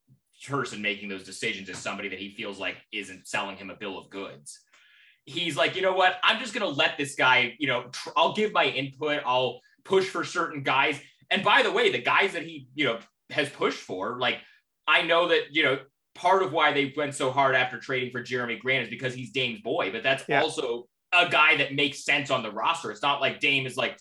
person 0.47 0.83
making 0.83 1.09
those 1.09 1.25
decisions 1.25 1.69
is 1.69 1.79
somebody 1.79 2.09
that 2.09 2.19
he 2.19 2.35
feels 2.35 2.59
like 2.59 2.77
isn't 2.93 3.27
selling 3.27 3.57
him 3.57 3.71
a 3.71 3.77
bill 3.77 3.99
of 3.99 4.11
goods, 4.11 4.61
he's 5.25 5.57
like, 5.57 5.77
you 5.77 5.83
know 5.83 5.95
what? 5.95 6.17
I'm 6.23 6.39
just 6.39 6.55
going 6.55 6.71
to 6.71 6.77
let 6.77 6.97
this 6.97 7.15
guy, 7.15 7.55
you 7.59 7.67
know, 7.67 7.85
tr- 7.93 8.11
I'll 8.17 8.35
give 8.35 8.53
my 8.53 8.65
input, 8.65 9.23
I'll 9.25 9.61
push 9.85 10.07
for 10.07 10.25
certain 10.25 10.63
guys. 10.63 11.01
And 11.31 11.43
by 11.43 11.63
the 11.63 11.73
way, 11.73 11.91
the 11.91 12.01
guys 12.01 12.33
that 12.33 12.43
he, 12.43 12.69
you 12.75 12.85
know, 12.85 12.99
has 13.31 13.49
pushed 13.49 13.81
for, 13.81 14.19
like, 14.19 14.39
I 14.87 15.03
know 15.03 15.29
that, 15.29 15.55
you 15.55 15.63
know, 15.63 15.79
part 16.15 16.43
of 16.43 16.53
why 16.53 16.73
they 16.73 16.93
went 16.97 17.15
so 17.15 17.31
hard 17.31 17.55
after 17.55 17.79
trading 17.79 18.11
for 18.11 18.23
Jerami 18.23 18.59
Grant 18.59 18.85
is 18.85 18.91
because 18.91 19.15
he's 19.15 19.31
Dame's 19.31 19.61
boy, 19.61 19.91
but 19.93 20.03
that's 20.03 20.25
yeah. 20.29 20.43
also 20.43 20.89
a 21.13 21.29
guy 21.29 21.57
that 21.57 21.75
makes 21.75 22.05
sense 22.05 22.31
on 22.31 22.43
the 22.43 22.51
roster. 22.51 22.91
It's 22.91 23.03
not 23.03 23.21
like 23.21 23.41
Dame 23.41 23.67
is 23.67 23.77
like 23.77 23.99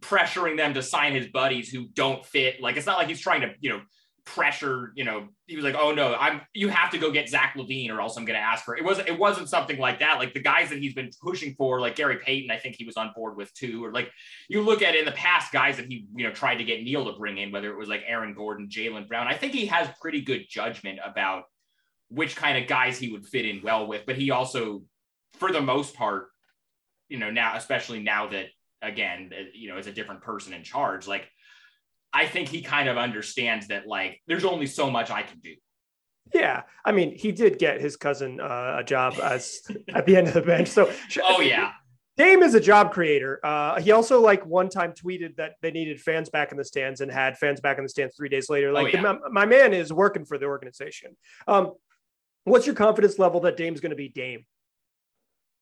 pressuring 0.00 0.56
them 0.56 0.74
to 0.74 0.82
sign 0.82 1.14
his 1.14 1.26
buddies 1.28 1.68
who 1.68 1.86
don't 1.88 2.24
fit. 2.24 2.60
Like 2.60 2.76
it's 2.76 2.86
not 2.86 2.98
like 2.98 3.08
he's 3.08 3.20
trying 3.20 3.40
to, 3.42 3.52
you 3.60 3.70
know, 3.70 3.80
pressure, 4.24 4.92
you 4.94 5.04
know, 5.04 5.26
he 5.46 5.56
was 5.56 5.64
like, 5.64 5.74
oh 5.74 5.92
no, 5.92 6.14
I'm 6.14 6.42
you 6.52 6.68
have 6.68 6.90
to 6.90 6.98
go 6.98 7.10
get 7.10 7.28
Zach 7.28 7.54
LaVine 7.56 7.90
or 7.90 8.00
else 8.00 8.16
I'm 8.16 8.26
gonna 8.26 8.38
ask 8.38 8.64
for 8.64 8.76
it. 8.76 8.80
It 8.80 8.84
wasn't 8.84 9.08
it 9.08 9.18
wasn't 9.18 9.48
something 9.48 9.78
like 9.78 10.00
that. 10.00 10.18
Like 10.18 10.34
the 10.34 10.42
guys 10.42 10.68
that 10.68 10.78
he's 10.78 10.94
been 10.94 11.10
pushing 11.22 11.54
for, 11.54 11.80
like 11.80 11.96
Gary 11.96 12.18
Payton, 12.18 12.50
I 12.50 12.58
think 12.58 12.76
he 12.78 12.84
was 12.84 12.96
on 12.96 13.12
board 13.16 13.36
with 13.36 13.52
too. 13.54 13.84
Or 13.84 13.90
like 13.90 14.10
you 14.48 14.60
look 14.60 14.82
at 14.82 14.94
in 14.94 15.06
the 15.06 15.12
past 15.12 15.50
guys 15.50 15.78
that 15.78 15.86
he, 15.86 16.06
you 16.14 16.24
know, 16.24 16.32
tried 16.32 16.56
to 16.56 16.64
get 16.64 16.82
Neil 16.82 17.10
to 17.10 17.18
bring 17.18 17.38
in, 17.38 17.50
whether 17.50 17.70
it 17.70 17.78
was 17.78 17.88
like 17.88 18.02
Aaron 18.06 18.34
Gordon, 18.34 18.68
Jaylen 18.68 19.08
Brown. 19.08 19.26
I 19.26 19.34
think 19.34 19.54
he 19.54 19.66
has 19.66 19.88
pretty 20.00 20.20
good 20.20 20.44
judgment 20.48 20.98
about 21.02 21.44
which 22.10 22.36
kind 22.36 22.58
of 22.58 22.68
guys 22.68 22.98
he 22.98 23.10
would 23.10 23.26
fit 23.26 23.46
in 23.46 23.62
well 23.62 23.86
with, 23.86 24.02
but 24.06 24.16
he 24.16 24.30
also, 24.30 24.82
for 25.34 25.52
the 25.52 25.60
most 25.60 25.94
part, 25.94 26.28
you 27.08 27.18
know, 27.18 27.30
now, 27.30 27.56
especially 27.56 28.00
now 28.00 28.28
that 28.28 28.46
again, 28.82 29.30
you 29.54 29.68
know, 29.68 29.76
it's 29.76 29.88
a 29.88 29.92
different 29.92 30.22
person 30.22 30.52
in 30.52 30.62
charge, 30.62 31.06
like 31.06 31.28
I 32.12 32.26
think 32.26 32.48
he 32.48 32.62
kind 32.62 32.88
of 32.88 32.96
understands 32.96 33.68
that 33.68 33.86
like 33.86 34.20
there's 34.26 34.44
only 34.44 34.66
so 34.66 34.90
much 34.90 35.10
I 35.10 35.22
can 35.22 35.38
do. 35.40 35.54
Yeah, 36.34 36.62
I 36.84 36.92
mean, 36.92 37.16
he 37.16 37.32
did 37.32 37.58
get 37.58 37.80
his 37.80 37.96
cousin 37.96 38.38
uh, 38.40 38.76
a 38.78 38.84
job 38.84 39.14
as 39.22 39.62
at 39.94 40.04
the 40.04 40.16
end 40.16 40.28
of 40.28 40.34
the 40.34 40.42
bench. 40.42 40.68
So, 40.68 40.92
oh 41.22 41.40
yeah, 41.40 41.72
Dame 42.18 42.42
is 42.42 42.54
a 42.54 42.60
job 42.60 42.92
creator. 42.92 43.40
Uh, 43.44 43.80
he 43.80 43.92
also 43.92 44.20
like 44.20 44.44
one 44.44 44.68
time 44.68 44.92
tweeted 44.92 45.36
that 45.36 45.54
they 45.62 45.70
needed 45.70 46.00
fans 46.00 46.28
back 46.28 46.50
in 46.50 46.58
the 46.58 46.64
stands 46.64 47.00
and 47.00 47.10
had 47.10 47.38
fans 47.38 47.60
back 47.60 47.78
in 47.78 47.84
the 47.84 47.88
stands 47.88 48.16
three 48.16 48.28
days 48.28 48.50
later. 48.50 48.72
Like 48.72 48.94
oh, 48.94 48.98
yeah. 48.98 49.02
the, 49.02 49.30
my 49.30 49.46
man 49.46 49.72
is 49.72 49.92
working 49.92 50.24
for 50.24 50.36
the 50.36 50.46
organization. 50.46 51.16
Um, 51.46 51.74
what's 52.44 52.66
your 52.66 52.74
confidence 52.74 53.18
level 53.18 53.40
that 53.42 53.56
Dame's 53.56 53.80
going 53.80 53.90
to 53.90 53.96
be 53.96 54.08
Dame? 54.08 54.44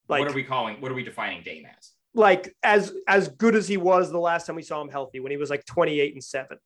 Like, 0.09 0.21
what 0.21 0.31
are 0.31 0.35
we 0.35 0.45
calling? 0.45 0.81
What 0.81 0.91
are 0.91 0.95
we 0.95 1.05
defining 1.05 1.43
Dame 1.43 1.67
as? 1.67 1.93
Like 2.15 2.55
as 2.63 2.93
as 3.07 3.29
good 3.29 3.55
as 3.55 3.69
he 3.69 3.77
was 3.77 4.11
the 4.11 4.19
last 4.19 4.47
time 4.47 4.57
we 4.57 4.63
saw 4.63 4.81
him 4.81 4.89
healthy 4.89 5.21
when 5.21 5.31
he 5.31 5.37
was 5.37 5.51
like 5.51 5.65
28 5.67 6.15
and 6.15 6.25
seven. 6.25 6.59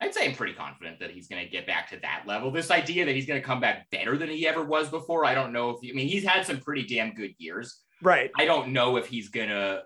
I'd 0.00 0.12
say 0.12 0.26
I'm 0.26 0.34
pretty 0.34 0.54
confident 0.54 0.98
that 1.00 1.10
he's 1.10 1.28
going 1.28 1.44
to 1.44 1.50
get 1.50 1.66
back 1.66 1.88
to 1.90 1.98
that 2.00 2.24
level. 2.26 2.50
This 2.50 2.70
idea 2.70 3.04
that 3.06 3.14
he's 3.14 3.26
going 3.26 3.40
to 3.40 3.46
come 3.46 3.60
back 3.60 3.88
better 3.90 4.18
than 4.18 4.28
he 4.28 4.46
ever 4.46 4.64
was 4.64 4.88
before, 4.88 5.24
I 5.24 5.34
don't 5.34 5.52
know 5.52 5.70
if 5.70 5.76
he, 5.80 5.90
I 5.90 5.94
mean 5.94 6.08
he's 6.08 6.24
had 6.24 6.44
some 6.44 6.58
pretty 6.58 6.84
damn 6.84 7.14
good 7.14 7.34
years. 7.38 7.80
Right. 8.02 8.30
I 8.36 8.44
don't 8.44 8.70
know 8.70 8.96
if 8.96 9.06
he's 9.06 9.28
going 9.28 9.48
to 9.48 9.82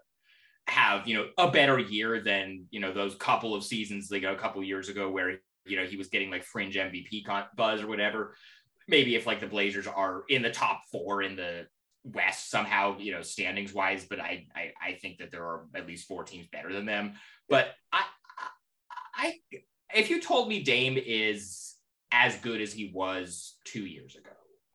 have, 0.67 1.07
you 1.07 1.15
know, 1.15 1.27
a 1.37 1.51
better 1.51 1.79
year 1.79 2.23
than, 2.23 2.65
you 2.71 2.81
know, 2.81 2.93
those 2.93 3.15
couple 3.15 3.55
of 3.55 3.65
seasons 3.65 4.11
like 4.11 4.23
a 4.23 4.37
couple 4.37 4.63
years 4.65 4.89
ago 4.89 5.11
where 5.11 5.39
you 5.69 5.77
know 5.77 5.85
he 5.85 5.97
was 5.97 6.09
getting 6.09 6.31
like 6.31 6.45
fringe 6.45 6.77
MVP 6.77 7.25
buzz 7.57 7.83
or 7.83 7.87
whatever. 7.87 8.35
Maybe 8.89 9.15
if 9.17 9.27
like 9.27 9.41
the 9.41 9.47
Blazers 9.47 9.87
are 9.87 10.25
in 10.29 10.43
the 10.43 10.51
top 10.51 10.83
4 10.91 11.23
in 11.23 11.37
the 11.37 11.67
West 12.13 12.51
somehow, 12.51 12.97
you 12.99 13.13
know, 13.13 13.23
standings 13.23 13.73
wise, 13.73 14.07
but 14.09 14.21
I, 14.21 14.47
I, 14.55 14.73
I 14.83 14.93
think 14.95 15.19
that 15.19 15.31
there 15.31 15.45
are 15.45 15.67
at 15.75 15.87
least 15.87 16.09
four 16.09 16.25
teams 16.25 16.47
better 16.51 16.73
than 16.73 16.87
them. 16.87 17.15
But 17.49 17.75
I, 17.93 18.03
I, 19.15 19.35
if 19.95 20.11
you 20.11 20.21
told 20.21 20.49
me 20.49 20.63
Dame 20.63 20.99
is 20.99 21.75
as 22.13 22.37
good 22.37 22.61
as 22.61 22.73
he 22.73 22.91
was 22.95 23.57
two 23.65 23.85
years 23.87 24.17
ago, 24.17 24.31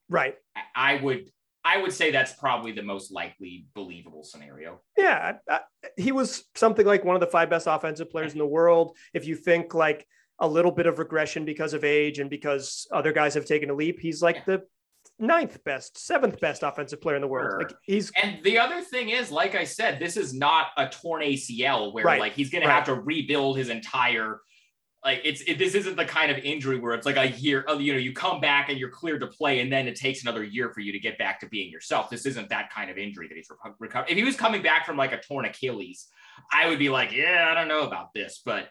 right, 0.09 0.35
I, 0.55 0.95
I 0.95 1.01
would, 1.01 1.29
I 1.65 1.81
would 1.81 1.93
say 1.93 2.11
that's 2.11 2.33
probably 2.33 2.73
the 2.73 2.83
most 2.83 3.11
likely 3.11 3.67
believable 3.73 4.23
scenario. 4.23 4.81
Yeah, 4.97 5.33
I, 5.49 5.59
he 5.97 6.11
was 6.11 6.43
something 6.55 6.85
like 6.85 7.05
one 7.05 7.15
of 7.15 7.21
the 7.21 7.27
five 7.27 7.49
best 7.49 7.67
offensive 7.67 8.09
players 8.09 8.33
in 8.33 8.39
the 8.39 8.45
world. 8.45 8.97
If 9.13 9.25
you 9.25 9.35
think 9.35 9.73
like 9.73 10.05
a 10.39 10.47
little 10.47 10.71
bit 10.71 10.87
of 10.87 10.99
regression 10.99 11.45
because 11.45 11.73
of 11.73 11.83
age 11.83 12.19
and 12.19 12.29
because 12.29 12.87
other 12.91 13.13
guys 13.13 13.33
have 13.35 13.45
taken 13.45 13.69
a 13.69 13.73
leap, 13.73 13.99
he's 13.99 14.21
like 14.21 14.37
yeah. 14.37 14.43
the 14.45 14.63
ninth 15.25 15.63
best, 15.63 15.97
seventh 15.97 16.39
best 16.39 16.63
offensive 16.63 17.01
player 17.01 17.15
in 17.15 17.21
the 17.21 17.27
world. 17.27 17.49
Sure. 17.51 17.59
Like 17.59 17.75
he's 17.83 18.11
and 18.21 18.43
the 18.43 18.59
other 18.59 18.81
thing 18.81 19.09
is, 19.09 19.31
like 19.31 19.55
I 19.55 19.63
said, 19.63 19.99
this 19.99 20.17
is 20.17 20.33
not 20.33 20.67
a 20.77 20.87
torn 20.87 21.21
ACL 21.21 21.93
where 21.93 22.05
right. 22.05 22.19
like 22.19 22.33
he's 22.33 22.49
gonna 22.49 22.67
right. 22.67 22.73
have 22.73 22.85
to 22.85 22.95
rebuild 22.95 23.57
his 23.57 23.69
entire 23.69 24.39
like 25.03 25.21
it's 25.23 25.41
it, 25.41 25.57
this 25.57 25.75
isn't 25.75 25.97
the 25.97 26.05
kind 26.05 26.31
of 26.31 26.37
injury 26.37 26.79
where 26.79 26.93
it's 26.93 27.05
like 27.05 27.17
a 27.17 27.29
year 27.37 27.65
oh, 27.67 27.77
you 27.77 27.93
know 27.93 27.99
you 27.99 28.13
come 28.13 28.39
back 28.39 28.69
and 28.69 28.77
you're 28.77 28.89
cleared 28.89 29.21
to 29.21 29.27
play 29.27 29.59
and 29.59 29.71
then 29.71 29.87
it 29.87 29.95
takes 29.95 30.21
another 30.21 30.43
year 30.43 30.71
for 30.71 30.79
you 30.79 30.91
to 30.91 30.99
get 30.99 31.17
back 31.17 31.39
to 31.39 31.47
being 31.47 31.69
yourself 31.71 32.09
this 32.09 32.25
isn't 32.25 32.49
that 32.49 32.71
kind 32.71 32.89
of 32.89 32.97
injury 32.97 33.27
that 33.27 33.35
he's 33.35 33.49
recovered 33.49 34.09
if 34.09 34.17
he 34.17 34.23
was 34.23 34.35
coming 34.35 34.61
back 34.61 34.85
from 34.85 34.97
like 34.97 35.11
a 35.11 35.19
torn 35.19 35.45
achilles 35.45 36.07
i 36.51 36.67
would 36.67 36.79
be 36.79 36.89
like 36.89 37.11
yeah 37.11 37.49
i 37.49 37.53
don't 37.53 37.67
know 37.67 37.85
about 37.85 38.13
this 38.13 38.41
but 38.45 38.69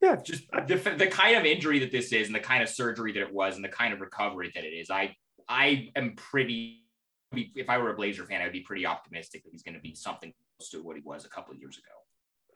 yeah 0.00 0.16
just 0.16 0.44
the, 0.66 0.94
the 0.98 1.06
kind 1.06 1.36
of 1.36 1.44
injury 1.44 1.78
that 1.78 1.90
this 1.90 2.12
is 2.12 2.26
and 2.26 2.34
the 2.34 2.40
kind 2.40 2.62
of 2.62 2.68
surgery 2.68 3.12
that 3.12 3.22
it 3.22 3.32
was 3.32 3.56
and 3.56 3.64
the 3.64 3.68
kind 3.68 3.94
of 3.94 4.00
recovery 4.00 4.50
that 4.54 4.64
it 4.64 4.74
is 4.74 4.90
i 4.90 5.14
I 5.52 5.90
am 5.96 6.14
pretty. 6.16 6.78
If 7.32 7.68
I 7.68 7.78
were 7.78 7.90
a 7.90 7.94
Blazer 7.94 8.24
fan, 8.24 8.40
I 8.40 8.44
would 8.44 8.52
be 8.52 8.60
pretty 8.60 8.86
optimistic 8.86 9.44
that 9.44 9.50
he's 9.52 9.62
going 9.62 9.74
to 9.74 9.80
be 9.80 9.94
something 9.94 10.32
close 10.58 10.70
to 10.70 10.82
what 10.82 10.96
he 10.96 11.02
was 11.02 11.24
a 11.24 11.28
couple 11.28 11.54
of 11.54 11.60
years 11.60 11.76
ago. 11.78 11.92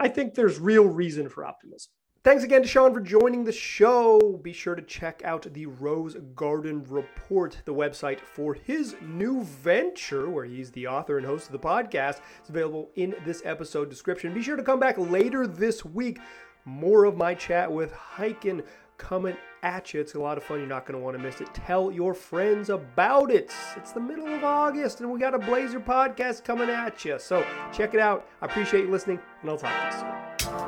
I 0.00 0.08
think 0.08 0.34
there's 0.34 0.58
real 0.58 0.84
reason 0.84 1.28
for 1.28 1.44
optimism. 1.44 1.92
Thanks 2.24 2.42
again 2.42 2.62
to 2.62 2.68
Sean 2.68 2.92
for 2.92 3.00
joining 3.00 3.44
the 3.44 3.52
show. 3.52 4.40
Be 4.42 4.52
sure 4.52 4.74
to 4.74 4.82
check 4.82 5.22
out 5.24 5.46
the 5.52 5.66
Rose 5.66 6.16
Garden 6.34 6.84
Report, 6.88 7.62
the 7.66 7.74
website 7.74 8.20
for 8.20 8.54
his 8.54 8.96
new 9.00 9.44
venture, 9.44 10.28
where 10.28 10.44
he's 10.44 10.72
the 10.72 10.88
author 10.88 11.18
and 11.18 11.26
host 11.26 11.46
of 11.46 11.52
the 11.52 11.58
podcast. 11.58 12.20
It's 12.40 12.48
available 12.48 12.90
in 12.96 13.14
this 13.24 13.42
episode 13.44 13.88
description. 13.90 14.34
Be 14.34 14.42
sure 14.42 14.56
to 14.56 14.62
come 14.62 14.80
back 14.80 14.98
later 14.98 15.46
this 15.46 15.84
week. 15.84 16.18
More 16.64 17.04
of 17.04 17.16
my 17.16 17.34
chat 17.34 17.70
with 17.70 17.92
Highkin 17.92 18.64
coming 18.98 19.36
at 19.62 19.92
you. 19.92 20.00
It's 20.00 20.14
a 20.14 20.20
lot 20.20 20.38
of 20.38 20.44
fun. 20.44 20.58
You're 20.58 20.68
not 20.68 20.86
going 20.86 20.98
to 20.98 21.04
want 21.04 21.16
to 21.16 21.22
miss 21.22 21.40
it. 21.40 21.52
Tell 21.54 21.90
your 21.90 22.14
friends 22.14 22.70
about 22.70 23.30
it. 23.30 23.52
It's 23.76 23.92
the 23.92 24.00
middle 24.00 24.28
of 24.28 24.44
August 24.44 25.00
and 25.00 25.10
we 25.10 25.18
got 25.18 25.34
a 25.34 25.38
Blazer 25.38 25.80
podcast 25.80 26.44
coming 26.44 26.70
at 26.70 27.04
you. 27.04 27.18
So 27.18 27.44
check 27.72 27.94
it 27.94 28.00
out. 28.00 28.28
I 28.42 28.46
appreciate 28.46 28.84
you 28.84 28.90
listening 28.90 29.20
and 29.42 29.50
I'll 29.50 29.58
talk 29.58 29.90
to 29.90 29.96
you 29.96 30.50
soon. 30.50 30.65